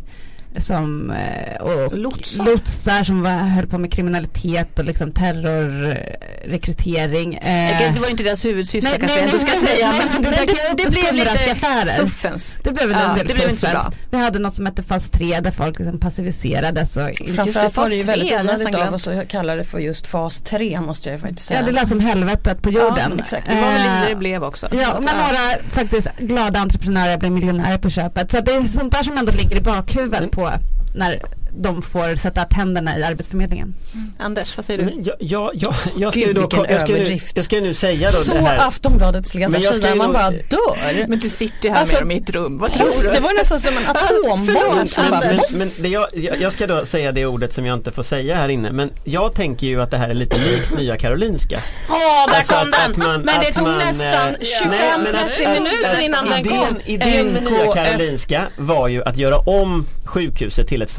[0.60, 2.44] som, eh, och Lotsar.
[2.44, 7.34] lotsar som var, höll på med kriminalitet och liksom terrorrekrytering.
[7.34, 9.90] Eh, det var inte deras huvudsyssla nej, kanske nej, jag ändå ska nej, säga.
[9.90, 10.34] nej, men det upp
[10.76, 11.54] det, det blev lite
[12.00, 12.60] fuffens.
[12.64, 13.84] det blev väl Ja, en del det blev inte så fuffens.
[13.88, 14.08] bra.
[14.10, 16.96] Vi hade något som hette fas 3 där folk liksom passiviserades.
[16.96, 20.40] Och, Framförallt var det ju väldigt onödigt av oss att kalla det för just fas
[20.40, 21.60] 3 måste jag faktiskt säga.
[21.60, 23.12] ja, det lät som helvetet på jorden.
[23.16, 23.46] Ja, exakt.
[23.48, 24.68] Det var väl Eh, det det blev också.
[24.72, 25.38] Ja, men några
[25.72, 28.30] faktiskt glada entreprenörer blev miljonärer på köpet.
[28.30, 30.47] Så det är sånt där som ändå ligger i bakhuvudet Men- på
[30.94, 31.20] när
[31.62, 33.74] de får sätta tänderna i Arbetsförmedlingen.
[34.18, 35.02] Anders, vad säger du?
[35.04, 37.36] Jag, jag, jag, jag ska Gud, ju då, vilken jag ska nu, överdrift.
[37.36, 38.58] jag ska nu säga då Så det här.
[38.68, 41.06] Aftonbladets jag ska ledarsida, man bara dör.
[41.08, 43.08] Men du sitter ju här Alltså, med dem i ett rum, vad tror du?
[43.10, 45.20] Det var nästan som en atombomb som bara.
[45.20, 46.06] Men, men det jag,
[46.40, 49.34] jag ska då säga det ordet som jag inte får säga här inne men jag
[49.34, 51.58] tänker ju att det här är lite likt Nya Karolinska.
[51.90, 51.96] Åh,
[52.28, 52.90] där Alltså kom att- den!
[52.90, 56.02] att man- men det tog man, nästan eh, 25-30 nej, men att- att- minuter att
[56.02, 56.76] innan den kom.
[56.86, 57.72] Idén med Nya.
[57.74, 60.90] Karolinska var ju att göra om sjukhuset till ett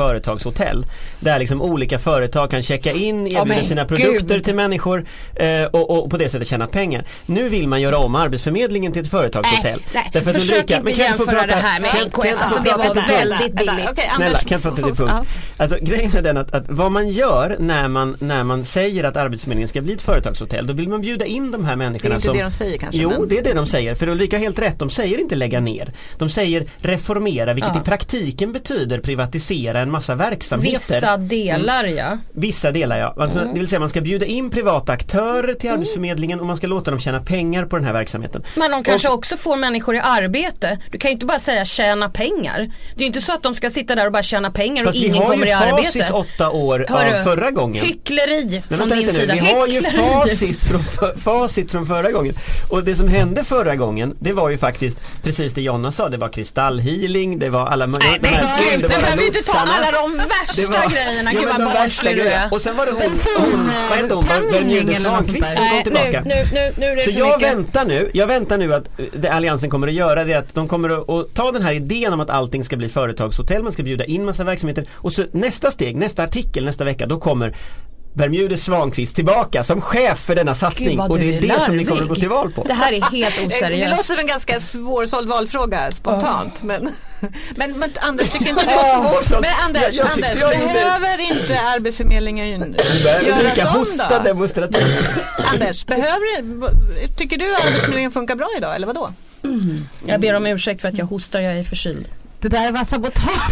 [0.51, 0.85] företagshotell.
[1.19, 4.43] Där liksom olika företag kan checka in, erbjuda men sina produkter gud.
[4.43, 7.05] till människor eh, och, och på det sättet tjäna pengar.
[7.25, 9.81] Nu vill man göra om Arbetsförmedlingen till ett företagshotell.
[9.93, 10.09] Nej, nej.
[10.13, 12.41] Därför försök Ulrika- inte jämföra prata- det här med NKS.
[12.41, 13.89] Alltså, det var väldigt billigt.
[13.91, 15.13] Okej, Snälla, kan jag prata till punkt?
[15.57, 19.17] Alltså grejen är den att, att vad man gör när man, när man säger att
[19.17, 22.15] Arbetsförmedlingen ska bli ett företagshotell, då vill man bjuda in de här Det är människorna
[22.15, 23.01] inte som det de säger kanske.
[23.01, 23.27] Jo, men...
[23.29, 23.95] det är det de säger.
[23.95, 24.79] För Ulrika har helt rätt.
[24.79, 25.93] De säger inte lägga ner.
[26.17, 27.81] De säger reformera, vilket Ja.
[27.81, 30.77] i praktiken betyder privatisera en massa verksamheter.
[30.93, 32.17] Vissa delar ja.
[32.33, 33.15] Vissa delar ja.
[33.17, 36.67] Alltså, Det vill säga man ska bjuda in privata aktörer till Arbetsförmedlingen och man ska
[36.67, 38.43] låta dem tjäna pengar på den här verksamheten.
[38.55, 40.77] Men de kanske Och- också får människor i arbete.
[40.91, 42.57] Du kan ju inte bara säga tjäna pengar.
[42.95, 44.87] Det är ju inte så att de ska sitta där och bara tjäna pengar och
[44.87, 45.99] Fast vi ingen har kommer ju i arbete.
[45.99, 47.85] facit åtta år Hörru, av förra gången.
[47.85, 49.33] Hyckleri Men från vänta din nu, sida.
[49.33, 49.97] vi har ju Hyckleri.
[49.97, 50.81] facit från,
[51.23, 52.35] facit från förra gången.
[52.69, 56.17] Och det som hände förra gången, det var ju faktiskt precis det Jonna sa, det
[56.17, 59.27] var kristallhealing, det var alla möjliga Nej men de här gud, nu underbara behöver vi
[59.27, 59.53] inte ta
[60.19, 61.33] värsta var- grejerna.
[61.33, 62.43] Ja, Gud men vad barnslig du grejerna.
[62.45, 62.53] är.
[62.53, 63.01] Och sen var det hon,
[63.51, 66.21] hon vad hette hon, Bermude eller något sånt Svankvist som kom tillbaka.
[66.25, 67.53] nu, nu, nu, nu är det Så för jag mycket.
[67.55, 70.53] väntar nu, jag väntar nu att eh, det Alliansen kommer att göra det är att
[70.55, 73.73] de kommer att, att ta den här idén om att allting ska bli företagshotell, man
[73.73, 77.55] ska bjuda in massa verksamheter och så nästa steg, nästa artikel nästa vecka, då kommer
[78.13, 81.77] Bermude Svankvist tillbaka som chef för denna satsning Gud, och det är är det som
[81.77, 82.63] ni kommer att gå till val på.
[82.63, 83.91] Det här är helt Det oseriöst.
[83.91, 86.63] låter som en ganska svårsåld valfråga spontant.
[86.63, 86.89] Men,
[87.55, 88.69] men, men Anders, tycker inte du...
[88.69, 89.41] Svårsåld.
[89.41, 94.23] Men Anders, Jag- jag Anders jag behöver inte Arbetsförmedlingen Ulrika göras om hosta då?
[94.23, 95.07] demonstrativt.
[95.53, 99.09] Anders, behöver, tycker du att Arbetsförmedlingen funkar bra idag eller vadå?
[100.05, 102.05] Jag ber om ursäkt för att jag hostar, jag är förkyld.
[102.41, 103.51] Det där var sabotage.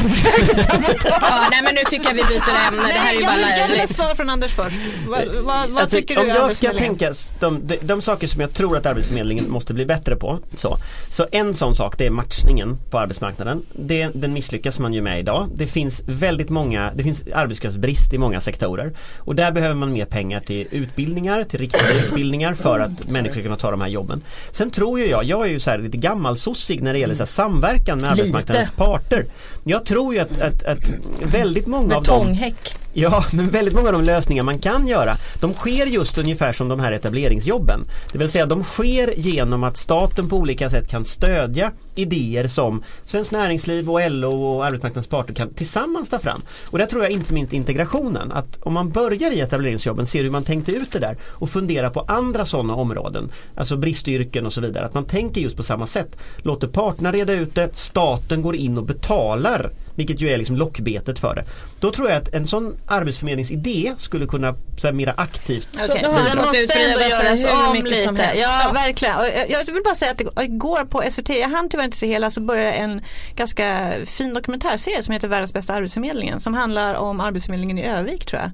[1.06, 3.68] Ja, nej men nu tycker jag vi byter ämne, det här är ju bara jag
[3.68, 4.76] vill ha svar från Anders först.
[5.08, 8.42] Vad, vad, vad Alltså, tycker du om jag ska tänka de, de, de saker som
[8.42, 10.40] jag tror att Arbetsförmedlingen måste bli bättre på.
[10.58, 10.78] Så,
[11.10, 13.62] så en sån sak det är matchningen på arbetsmarknaden.
[13.74, 15.50] Det, den misslyckas man ju med idag.
[15.56, 18.92] Det finns väldigt många, det finns arbetskraftsbrist i många sektorer.
[19.18, 23.44] Och där behöver man mer pengar till utbildningar, till riktade utbildningar för att människor ska
[23.44, 24.22] kunna ta de här jobben.
[24.52, 27.22] Sen tror ju jag, jag är ju så här lite gammalsossig när det gäller så
[27.22, 28.22] här samverkan med Lite.
[28.22, 29.26] arbetsmarknadens parter.
[29.64, 30.90] Jag tror ju att, att, att
[31.24, 32.78] väldigt många av dem Betonghäck.
[33.00, 36.68] Ja, men väldigt många av de lösningar man kan göra de sker just ungefär som
[36.68, 37.80] de här etableringsjobben.
[38.12, 42.84] Det vill säga de sker genom att staten på olika sätt kan stödja idéer som
[43.06, 46.42] Svenskt Näringsliv och LO och arbetsmarknadens parter kan tillsammans ta fram.
[46.66, 48.32] Och där tror jag inte minst integrationen.
[48.32, 51.90] Att om man börjar i etableringsjobben, ser hur man tänkte ut det där och funderar
[51.90, 53.32] på andra sådana områden.
[53.56, 54.86] Alltså bristyrken och så vidare.
[54.86, 56.18] Att man tänker just på samma sätt.
[56.38, 61.20] Låter parterna reda ut det, staten går in och betalar vilket ju är liksom lockbetet
[61.20, 61.44] för det.
[61.80, 65.92] Då tror jag att en sån arbetsförmedlingsidé skulle kunna så här, mera aktivt då så
[65.92, 68.32] har vi den fått måste ändå göras om lite.
[68.36, 68.72] Ja, Ja.
[68.74, 69.16] verkligen.
[69.18, 72.08] Jag- jag vill bara säga att det- igår på SVT, jag hann tyvärr inte se
[72.08, 73.02] hela, så började en
[73.36, 78.42] ganska fin dokumentärserie som heter Världens bästa arbetsförmedlingen som handlar om Arbetsförmedlingen i Övik tror
[78.42, 78.52] jag.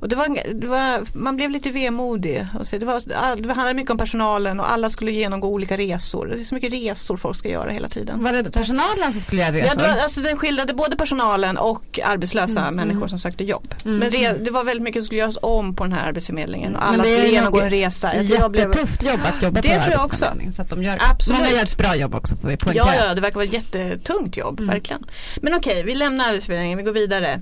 [0.00, 2.46] Och det var, det var, man blev lite vemodig.
[2.58, 5.76] Och så, det, var, all- det handlade mycket om personalen och alla skulle genomgå olika
[5.76, 6.26] resor.
[6.26, 8.22] Det är så mycket resor folk ska göra hela tiden.
[8.24, 9.76] Var det personalen som skulle göra Ja, resor?
[9.76, 13.74] det var, alltså den skildrade både personalen och arbetslösa Mm, människor som sökte jobb.
[13.84, 16.74] Men re, det var väldigt mycket som skulle göras om på den här arbetsförmedlingen.
[16.76, 18.10] Och Men alla det skulle genomgå en resa.
[18.10, 20.26] Blev- Jättetufft jobb att jobba Det på tror jag också.
[20.52, 21.38] Så att de gör, Absolut.
[21.40, 22.94] Många gör ett bra jobb också får vi poängtera.
[22.96, 24.70] Ja, ja, det verkar vara ett jättetungt jobb, Mm.
[24.74, 25.04] verkligen.
[25.42, 27.40] Men okej, vi lämnar Arbetsförmedlingen, vi går vidare.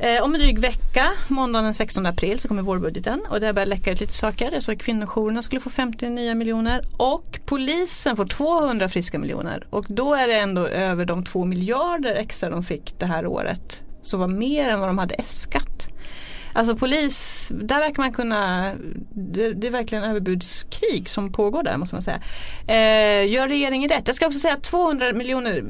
[0.00, 3.66] Eh, om en dryg vecka, måndagen den 16 april, så kommer vårbudgeten och det börjar
[3.66, 4.52] läcka ut lite saker.
[4.52, 9.66] Jag såg att kvinnojourerna skulle få 50 nya miljoner och polisen får 200 friska miljoner.
[9.70, 13.82] Och då är det ändå över de 2 miljarder extra de fick det här året.
[14.02, 15.88] Som var mer än vad de hade äskat.
[16.58, 18.72] Alltså polis, där verkar man kunna,
[19.10, 22.20] det, det är verkligen överbudskrig som pågår där måste man säga.
[22.66, 24.02] Eh, gör regeringen rätt?
[24.06, 25.64] Jag ska också säga att 200 miljoner,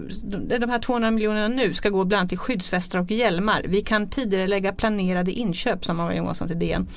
[0.59, 3.65] de här 200 miljonerna nu ska gå bland annat till skyddsvästar och hjälmar.
[3.69, 6.89] Vi kan tidigare lägga planerade inköp, sa Morgan Johansson till DN.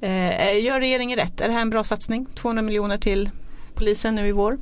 [0.00, 1.40] Eh, gör regeringen rätt?
[1.40, 2.26] Är det här en bra satsning?
[2.34, 3.30] 200 miljoner till
[3.74, 4.58] polisen nu i vår?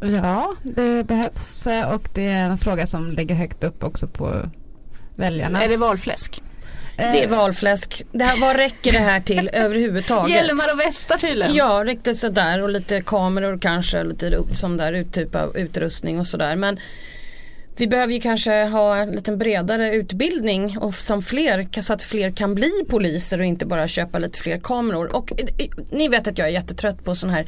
[0.00, 4.34] Ja, det behövs eh, och det är en fråga som ligger högt upp också på
[5.16, 5.62] väljarnas...
[5.62, 6.42] Är det valfläsk?
[7.00, 8.02] Eh, Det är valfläsk.
[8.12, 10.34] Det här, vad räcker det här till överhuvudtaget?
[10.36, 11.54] Hjälmar och västar tydligen.
[11.54, 16.26] Ja, riktigt sådär och lite kameror kanske, lite sån där ut- typ av utrustning och
[16.26, 16.56] sådär.
[16.56, 16.78] Men
[17.76, 22.30] vi behöver ju kanske ha en lite bredare utbildning och som fler, så att fler
[22.30, 25.16] kan bli poliser och inte bara köpa lite fler kameror.
[25.16, 27.46] Och eh, ni vet att jag är jättetrött på sån här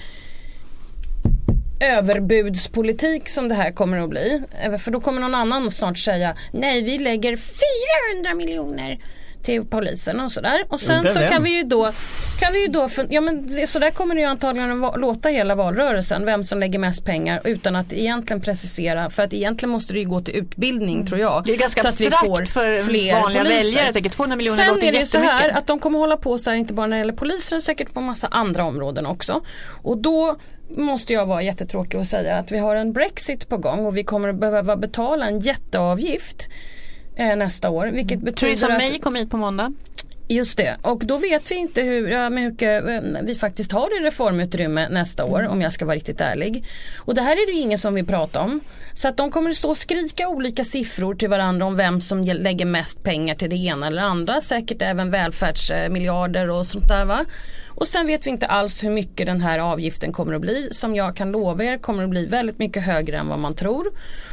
[1.80, 4.42] överbudspolitik som det här kommer att bli.
[4.64, 7.36] Eh, För då kommer någon annan snart säga nej vi lägger
[8.16, 8.98] 400 miljoner
[9.42, 10.64] till polisen och sådär.
[10.68, 11.92] Och sen så kan vi ju då,
[12.40, 15.54] kan vi ju då ja men så där kommer det ju antagligen va- låta hela
[15.54, 19.98] valrörelsen, vem som lägger mest pengar utan att egentligen precisera, för att egentligen måste det
[19.98, 21.32] ju gå till utbildning tror jag.
[21.32, 21.42] Mm.
[21.46, 23.64] Det är ganska så att vi får för fler vanliga poliser.
[23.64, 23.84] väljare.
[23.84, 26.16] Jag tänker 200 miljoner Sen låter är det ju så här att de kommer hålla
[26.16, 29.40] på så här inte bara när det gäller polisen säkert på massa andra områden också.
[29.82, 30.36] Och då
[30.76, 34.04] måste jag vara jättetråkig och säga att vi har en Brexit på gång och vi
[34.04, 36.48] kommer att behöva betala en jätteavgift
[37.16, 37.86] eh, nästa år.
[37.86, 39.72] Vilket betyder Theresa att May kom hit på måndag.
[40.28, 44.04] Just det, och då vet vi inte hur ja, mycket eh, vi faktiskt har i
[44.04, 46.64] reformutrymme nästa år om jag ska vara riktigt ärlig.
[46.98, 48.60] Och det här är det ju ingen som vill prata om.
[48.94, 52.24] Så att de kommer att stå och skrika olika siffror till varandra om vem som
[52.24, 54.40] ge- lägger mest pengar till det ena eller andra.
[54.40, 57.24] Säkert även välfärdsmiljarder och sånt där va.
[57.68, 60.68] Och sen vet vi inte alls hur mycket den här avgiften kommer att bli.
[60.70, 63.86] Som jag kan lova er kommer att bli väldigt mycket högre än vad man tror.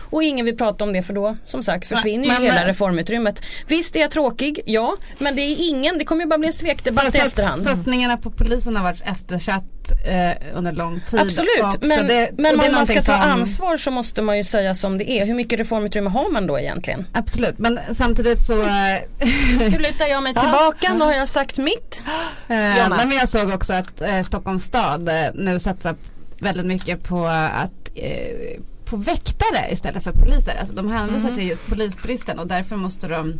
[0.10, 2.66] Och ingen vill prata om det för då som sagt försvinner ju Men- hela men-
[2.66, 3.42] reformutrymmet.
[3.68, 4.96] Visst är jag tråkig, ja.
[5.18, 7.64] Men det är ingen, det kommer ju bara bli en svekdebatt i efterhand.
[7.64, 9.64] Satsningarna på polisen har varit eftersatt
[10.06, 11.20] eh, under lång tid.
[11.20, 11.80] Absolut, också.
[11.82, 14.76] men, det, men och om man ska ta som- ansvar så måste man ju säga
[14.76, 15.26] som det är.
[15.26, 17.08] Hur mycket reformutrymme har man då egentligen?
[17.14, 18.68] Absolut, men samtidigt så eh,
[19.60, 22.04] Nu lutar jag mig tillbaka, nu har jag sagt mitt.
[22.48, 25.96] Eh, men jag såg också att eh, Stockholms stad eh, nu satsar
[26.40, 30.56] väldigt mycket på att eh, på väktare istället för poliser.
[30.60, 31.36] Alltså de hänvisar Mm.
[31.36, 33.34] till just polisbristen och därför måste de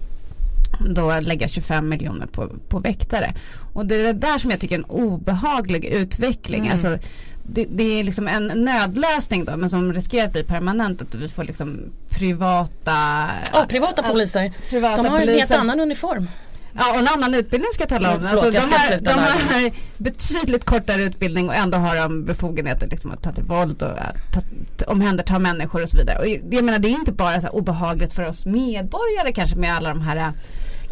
[0.90, 3.34] då lägga 25 miljoner på, på väktare.
[3.74, 6.60] Och det är det där som jag tycker är en obehaglig utveckling.
[6.62, 6.72] Mm.
[6.74, 6.98] Alltså,
[7.44, 11.28] det, det är liksom en nödlösning då men som riskerar att bli permanent att vi
[11.30, 14.52] får liksom privata Ja, privata poliser.
[14.70, 15.58] privata De har en helt poliser.
[15.58, 16.28] annan uniform.
[16.74, 18.18] Ja och en annan utbildning ska jag tala om.
[18.20, 22.88] Mm, förlåt, jag de, sluta de har betydligt kortare utbildning och ändå har de befogenheter
[22.88, 24.42] liksom att ta till våld och att ta,
[24.78, 26.20] t- omhänderta människor och så vidare.
[26.20, 29.74] Och jag menar det är inte bara så här obehagligt för oss medborgare kanske med
[29.76, 30.30] alla de här äh,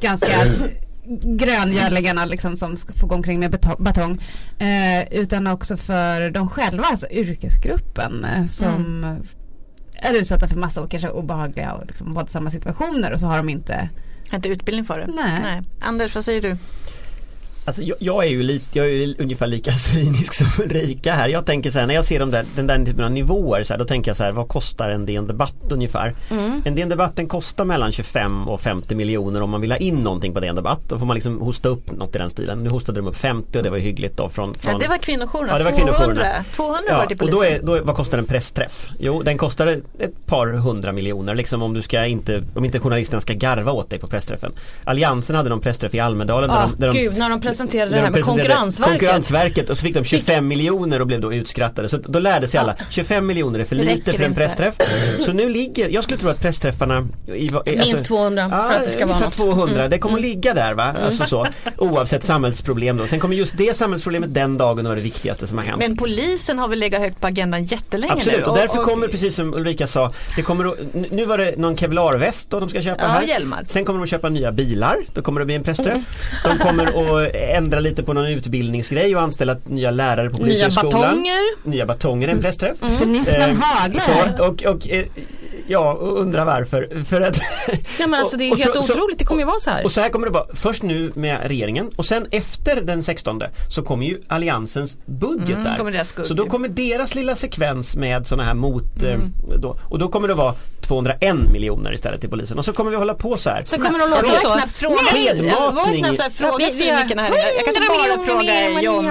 [0.01, 0.31] ganska
[1.23, 4.21] gröngölingarna liksom som ska få gå omkring med batong.
[4.59, 9.03] Eh, utan också för de själva, alltså yrkesgruppen eh, som
[10.01, 13.49] är utsatta för massa och kanske obehagliga och liksom våldsamma situationer och så har de
[13.49, 13.89] inte
[14.35, 15.07] inte utbildning för det.
[15.07, 15.61] Nej.
[15.81, 16.57] Anders, vad säger du?
[17.67, 21.29] Alltså jag, jag är ju lite, jag är ju ungefär lika cynisk som Ulrika här.
[21.29, 23.73] Jag tänker så här, när jag ser de där, den där typen av nivåer så
[23.73, 26.15] här, då tänker jag så här, vad kostar en DN Debatt ungefär?
[26.65, 29.95] En DN Debatt den kostar mellan 25 och 50 miljoner om man vill ha in
[29.95, 30.79] någonting på DN Debatt.
[30.87, 32.63] Då får man liksom hosta upp något i den stilen.
[32.63, 34.97] Nu hostade de upp 50 och det var hyggligt då från, från Ja, det var
[34.97, 35.53] kvinnojourerna.
[35.53, 35.93] Ja, det var 200.
[35.97, 36.45] kvinnojourerna.
[36.55, 37.61] 200 Ja, var det till och då polisen.
[37.61, 38.89] är, då är, vad kostar en pressträff?
[38.99, 39.67] Jo den kostar
[39.99, 43.89] ett par hundra miljoner liksom om du ska inte, om inte journalisterna ska garva åt
[43.89, 44.51] dig på pressträffen.
[44.83, 47.97] Alliansen hade någon pressträff i Almedalen där de, där de gud när de presenterade det
[47.97, 48.99] här de med presenterade Konkurrensverket.
[48.99, 51.89] Konkurrensverket och så fick de 25 miljoner och blev då utskrattade.
[51.89, 54.75] Så då lärde sig alla 25 miljoner är för lite för en pressträff.
[55.19, 58.89] Så nu ligger, jag skulle tro att pressträffarna i, i, Minst 200 för att det
[58.89, 59.33] ska vara något.
[59.33, 60.95] 200, det kommer att ligga där va?
[61.05, 63.07] Alltså så, oavsett samhällsproblem då.
[63.07, 65.79] Sen kommer just det samhällsproblemet den dagen att vara det viktigaste som har hänt.
[65.79, 68.45] Men polisen har väl legat högt på agendan jättelänge Absolut nu.
[68.45, 70.77] och därför kommer precis som Ulrika sa Det kommer att,
[71.11, 73.65] Nu var det någon kevlarväst då de ska köpa Ja, här hjälmar.
[73.67, 76.01] Sen kommer de att köpa nya bilar Då kommer det bli en pressträff
[76.43, 80.91] De kommer att ändra lite på någon utbildningsgrej och anställa nya lärare på Nya polishögskolan
[81.01, 81.67] batonger.
[81.69, 84.01] Nya batonger en pressträff Cynismen Eh, haglar.
[84.37, 85.05] så, och, och, eh,
[85.69, 87.03] Ja, och undrar varför.
[87.09, 87.37] För att
[87.99, 89.85] Nej men alltså det är helt så- otroligt, det kommer ju vara så här.
[89.85, 93.41] och så här kommer det vara först nu med regeringen och sen efter den 16
[93.69, 96.23] så kommer ju alliansens budget Mm, där.
[96.23, 99.21] så då kommer deras lilla sekvens med sådana här mot Mm.
[99.51, 100.53] eh, då, och då kommer det vara
[100.87, 103.63] 201 miljoner istället till polisen och så kommer vi hålla på så här.
[103.65, 104.49] Så kommer de låta så.
[104.49, 104.75] knappt
[106.37, 107.31] fråga, cynikerna här.
[107.55, 109.01] Jag, kan inte 100 bara fråga Ja,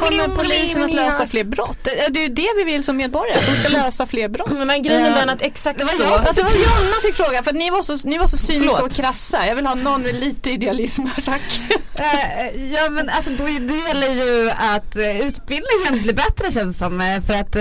[0.00, 1.78] Kommer, polisen att lösa fler brott?
[1.84, 4.50] Det är ju det vi vill som medborgare, att de ska lösa fler brott.
[4.52, 6.02] Men grejen är den att exakt så.
[6.34, 8.92] det var Jonna fick fråga för att ni var så, ni var så cyniska och
[8.92, 9.46] krassa.
[9.46, 11.60] Jag vill ha någon med lite idealism här tack.
[12.00, 13.50] Eh, ja men alltså det
[13.88, 17.00] gäller ju att eh, utbildningen blir bättre känns det som.
[17.00, 17.56] eh, För att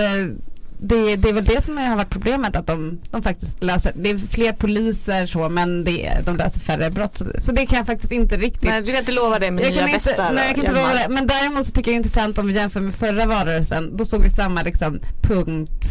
[0.88, 4.10] det, det är väl det som har varit problemet att de, de faktiskt löser, det
[4.10, 7.18] är fler poliser så men det, de löser färre brott.
[7.18, 9.64] Så, så det kan jag faktiskt inte riktigt Nej, du kan inte lova det med
[9.64, 10.34] jag nya kan inte, västar.
[10.34, 11.08] nej, jag kan inte lova det.
[11.10, 13.98] Men däremot så tycker jag det är intressant om vi jämför med förra valrörelsen.
[13.98, 15.86] Då såg vi samma liksom punkt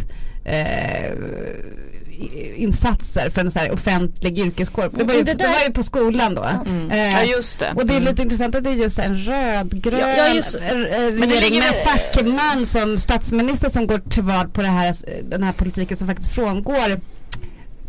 [0.45, 1.13] eh,
[2.57, 4.91] insatser för en så här offentlig yrkeskår.
[4.99, 6.43] Det var ju, Det det där- var ju på skolan då.
[6.67, 6.91] Mm.
[6.91, 7.73] Eh, Ja just det.
[7.77, 11.21] och det är lite intressant att det är just en rödgrön Ja, ja, just- regering
[11.21, 14.97] det ligger med en fackman som statsminister som går till val på det här,
[15.31, 17.01] den här politiken som faktiskt frångår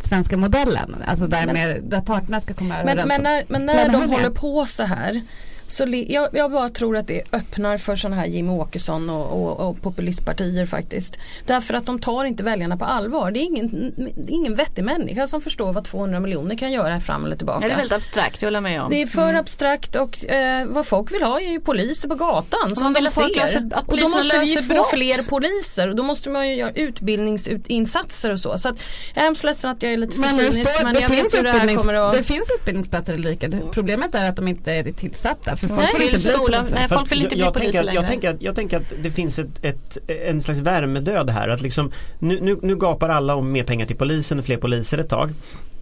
[0.03, 0.95] svenska modellen.
[1.07, 2.97] Alltså där, med, där parterna ska komma överens.
[3.07, 5.21] Men, men när, men när Men det de håller på så här
[5.67, 9.69] så jag, jag bara tror att det öppnar för sådana här Jimmy Åkesson och, och,
[9.69, 11.17] och populistpartier faktiskt.
[11.45, 13.31] Därför att de tar inte väljarna på allvar.
[13.31, 16.99] Det är ingen, det är ingen vettig människa som förstår vad 200 miljoner kan göra
[16.99, 17.59] fram eller tillbaka.
[17.61, 18.89] Ja, det är väldigt abstrakt, jag håller med om.
[18.89, 22.75] Det är för abstrakt och eh, vad folk vill ha är ju poliser på gatan
[22.75, 23.21] som man de vill ser.
[23.21, 24.89] löser- att och då poliserna måste vi få brott.
[24.93, 28.57] fler poliser och då måste man ju göra utbildningsinsatser och så.
[28.57, 28.75] Så att,
[29.13, 31.01] jag är hemskt ledsen att jag är lite för Men det, cynisk står, men det,
[31.01, 32.13] jag finns vet hur det här kommer att...
[32.17, 33.49] det finns utbildningsplatser Ulrika.
[33.71, 35.55] Problemet är att de inte är tillsatta.
[35.67, 35.91] För folk Nej.
[35.91, 36.59] får inte Fyll bli skolan.
[36.61, 36.75] poliser.
[36.75, 38.55] Nej, Fast folk vill inte jag, bli jag, poliser tänker, att- jag, tänker att, jag
[38.55, 39.97] tänker att det finns ett, ett,
[40.27, 41.47] en slags värmedöd här.
[41.49, 44.97] Att liksom, nu, nu, nu gapar alla om mer pengar till polisen och fler poliser
[44.97, 45.33] ett tag.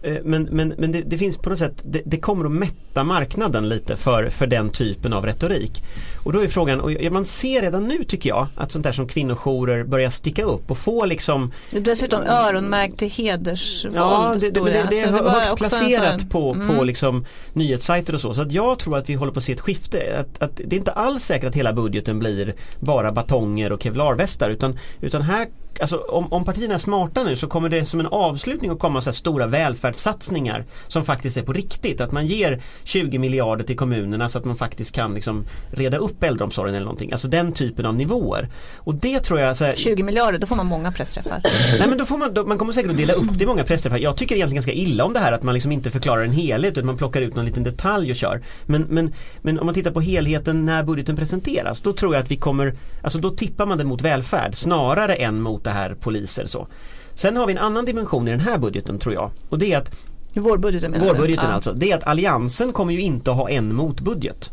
[0.04, 3.04] Eh, Men, men, men det, det finns på något sätt, det, det kommer att mätta
[3.04, 5.82] marknaden lite för, för den typen av retorik.
[6.24, 9.08] Och då är frågan, och man ser redan nu tycker jag att sånt där som
[9.08, 13.96] kvinnojourer börjar sticka upp och få liksom dessutom öronmärkt till hedersvåld.
[13.96, 16.76] Ja, det, det, det, det är högt placerat sån- på, Mm.
[16.76, 18.34] på liksom nyhetssajter och så.
[18.34, 20.18] Så att jag tror att vi håller på att se ett skifte.
[20.20, 24.50] Att, att det är inte alls säkert att hela budgeten blir bara batonger och kevlarvästar
[24.50, 25.46] utan, utan här
[25.80, 29.00] Alltså om, om partierna är smarta nu så kommer det som en avslutning att komma
[29.00, 32.00] så stora välfärdssatsningar som faktiskt är på riktigt.
[32.00, 36.22] Att man ger 20 miljarder till kommunerna så att man faktiskt kan liksom reda upp
[36.22, 37.12] äldreomsorgen eller någonting.
[37.12, 38.48] Alltså den typen av nivåer.
[38.76, 41.40] Och det tror jag så här, 20 miljarder, då får man många pressträffar.
[41.78, 43.64] Nej men då får man, då, man kommer säkert att dela upp det i många
[43.64, 43.98] pressträffar.
[43.98, 46.72] Jag tycker egentligen ganska illa om det här att man liksom inte förklarar en helhet
[46.72, 48.42] utan man plockar ut någon liten detalj och kör.
[48.66, 52.30] Men, men, men om man tittar på helheten när budgeten presenteras då tror jag att
[52.30, 56.46] vi kommer, alltså då tippar man det mot välfärd snarare än mot det här poliser
[56.46, 56.68] så.
[57.14, 59.78] Sen har vi en annan dimension i den här budgeten tror jag och det är
[59.78, 59.96] att
[60.34, 61.06] vårbudgeten menar?
[61.06, 61.54] Vårbudgeten Ja.
[61.54, 61.72] alltså.
[61.72, 64.52] Det är att alliansen kommer ju inte att ha en motbudget.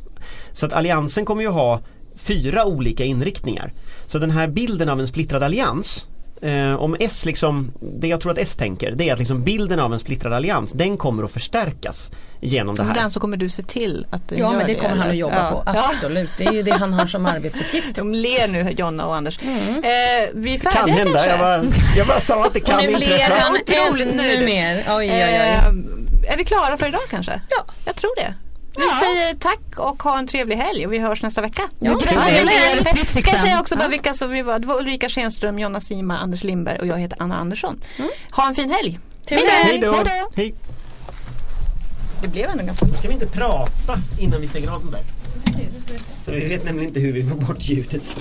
[0.54, 1.82] Så att alliansen kommer ju ha
[2.16, 3.74] fyra olika inriktningar.
[4.08, 6.08] Så den här bilden av en splittrad allians
[6.42, 9.80] eh, om S liksom, det jag tror att S tänker det är att liksom bilden
[9.80, 12.90] av en splittrad allians den kommer att förstärkas genom det här.
[12.92, 15.10] Ibland så kommer du se till att du Ja gör men det kommer han eller?
[15.12, 15.52] att jobba ja.
[15.52, 15.90] på, Ja.
[15.90, 16.30] absolut.
[16.38, 17.96] Det är ju det han har som arbetsuppgift.
[17.96, 19.40] De ler nu Jonna och Anders.
[19.44, 19.60] Mm.
[19.76, 19.82] Eh,
[20.34, 21.30] vi är kan färdiga hända, kanske?
[21.30, 21.64] jag bara,
[21.98, 23.34] jag bara sa att det kan Och nu ler inträffa.
[23.40, 24.46] han Otroligt nöjd.
[24.46, 24.78] mer.
[24.78, 25.14] Oj, oj, oj.
[25.14, 27.42] Eh, är vi klara för idag kanske?
[27.50, 27.66] Ja.
[27.86, 28.34] Jag tror det.
[28.78, 31.62] Vi säger tack och ha en trevlig helg och vi hörs nästa vecka.
[31.80, 32.84] Ja, Ja, trevlig jag helg.
[32.84, 33.90] menar, Ska jag säga också bara Ja.
[33.90, 34.60] vilka som vi var.
[34.60, 37.82] Det var Ulrika Schenström, Jonna Sima, Anders Lindberg och jag heter Anna Andersson.
[38.32, 39.00] Ha en fin helg.
[39.28, 39.92] Trevlig Hej då!
[39.94, 40.30] Hej då.
[40.36, 40.54] Hej!
[42.22, 45.02] Det blev ändå ganska Ska vi inte prata innan vi stänger av den där?
[46.26, 48.18] För vi vet nämligen inte hur vi får bort ljudet.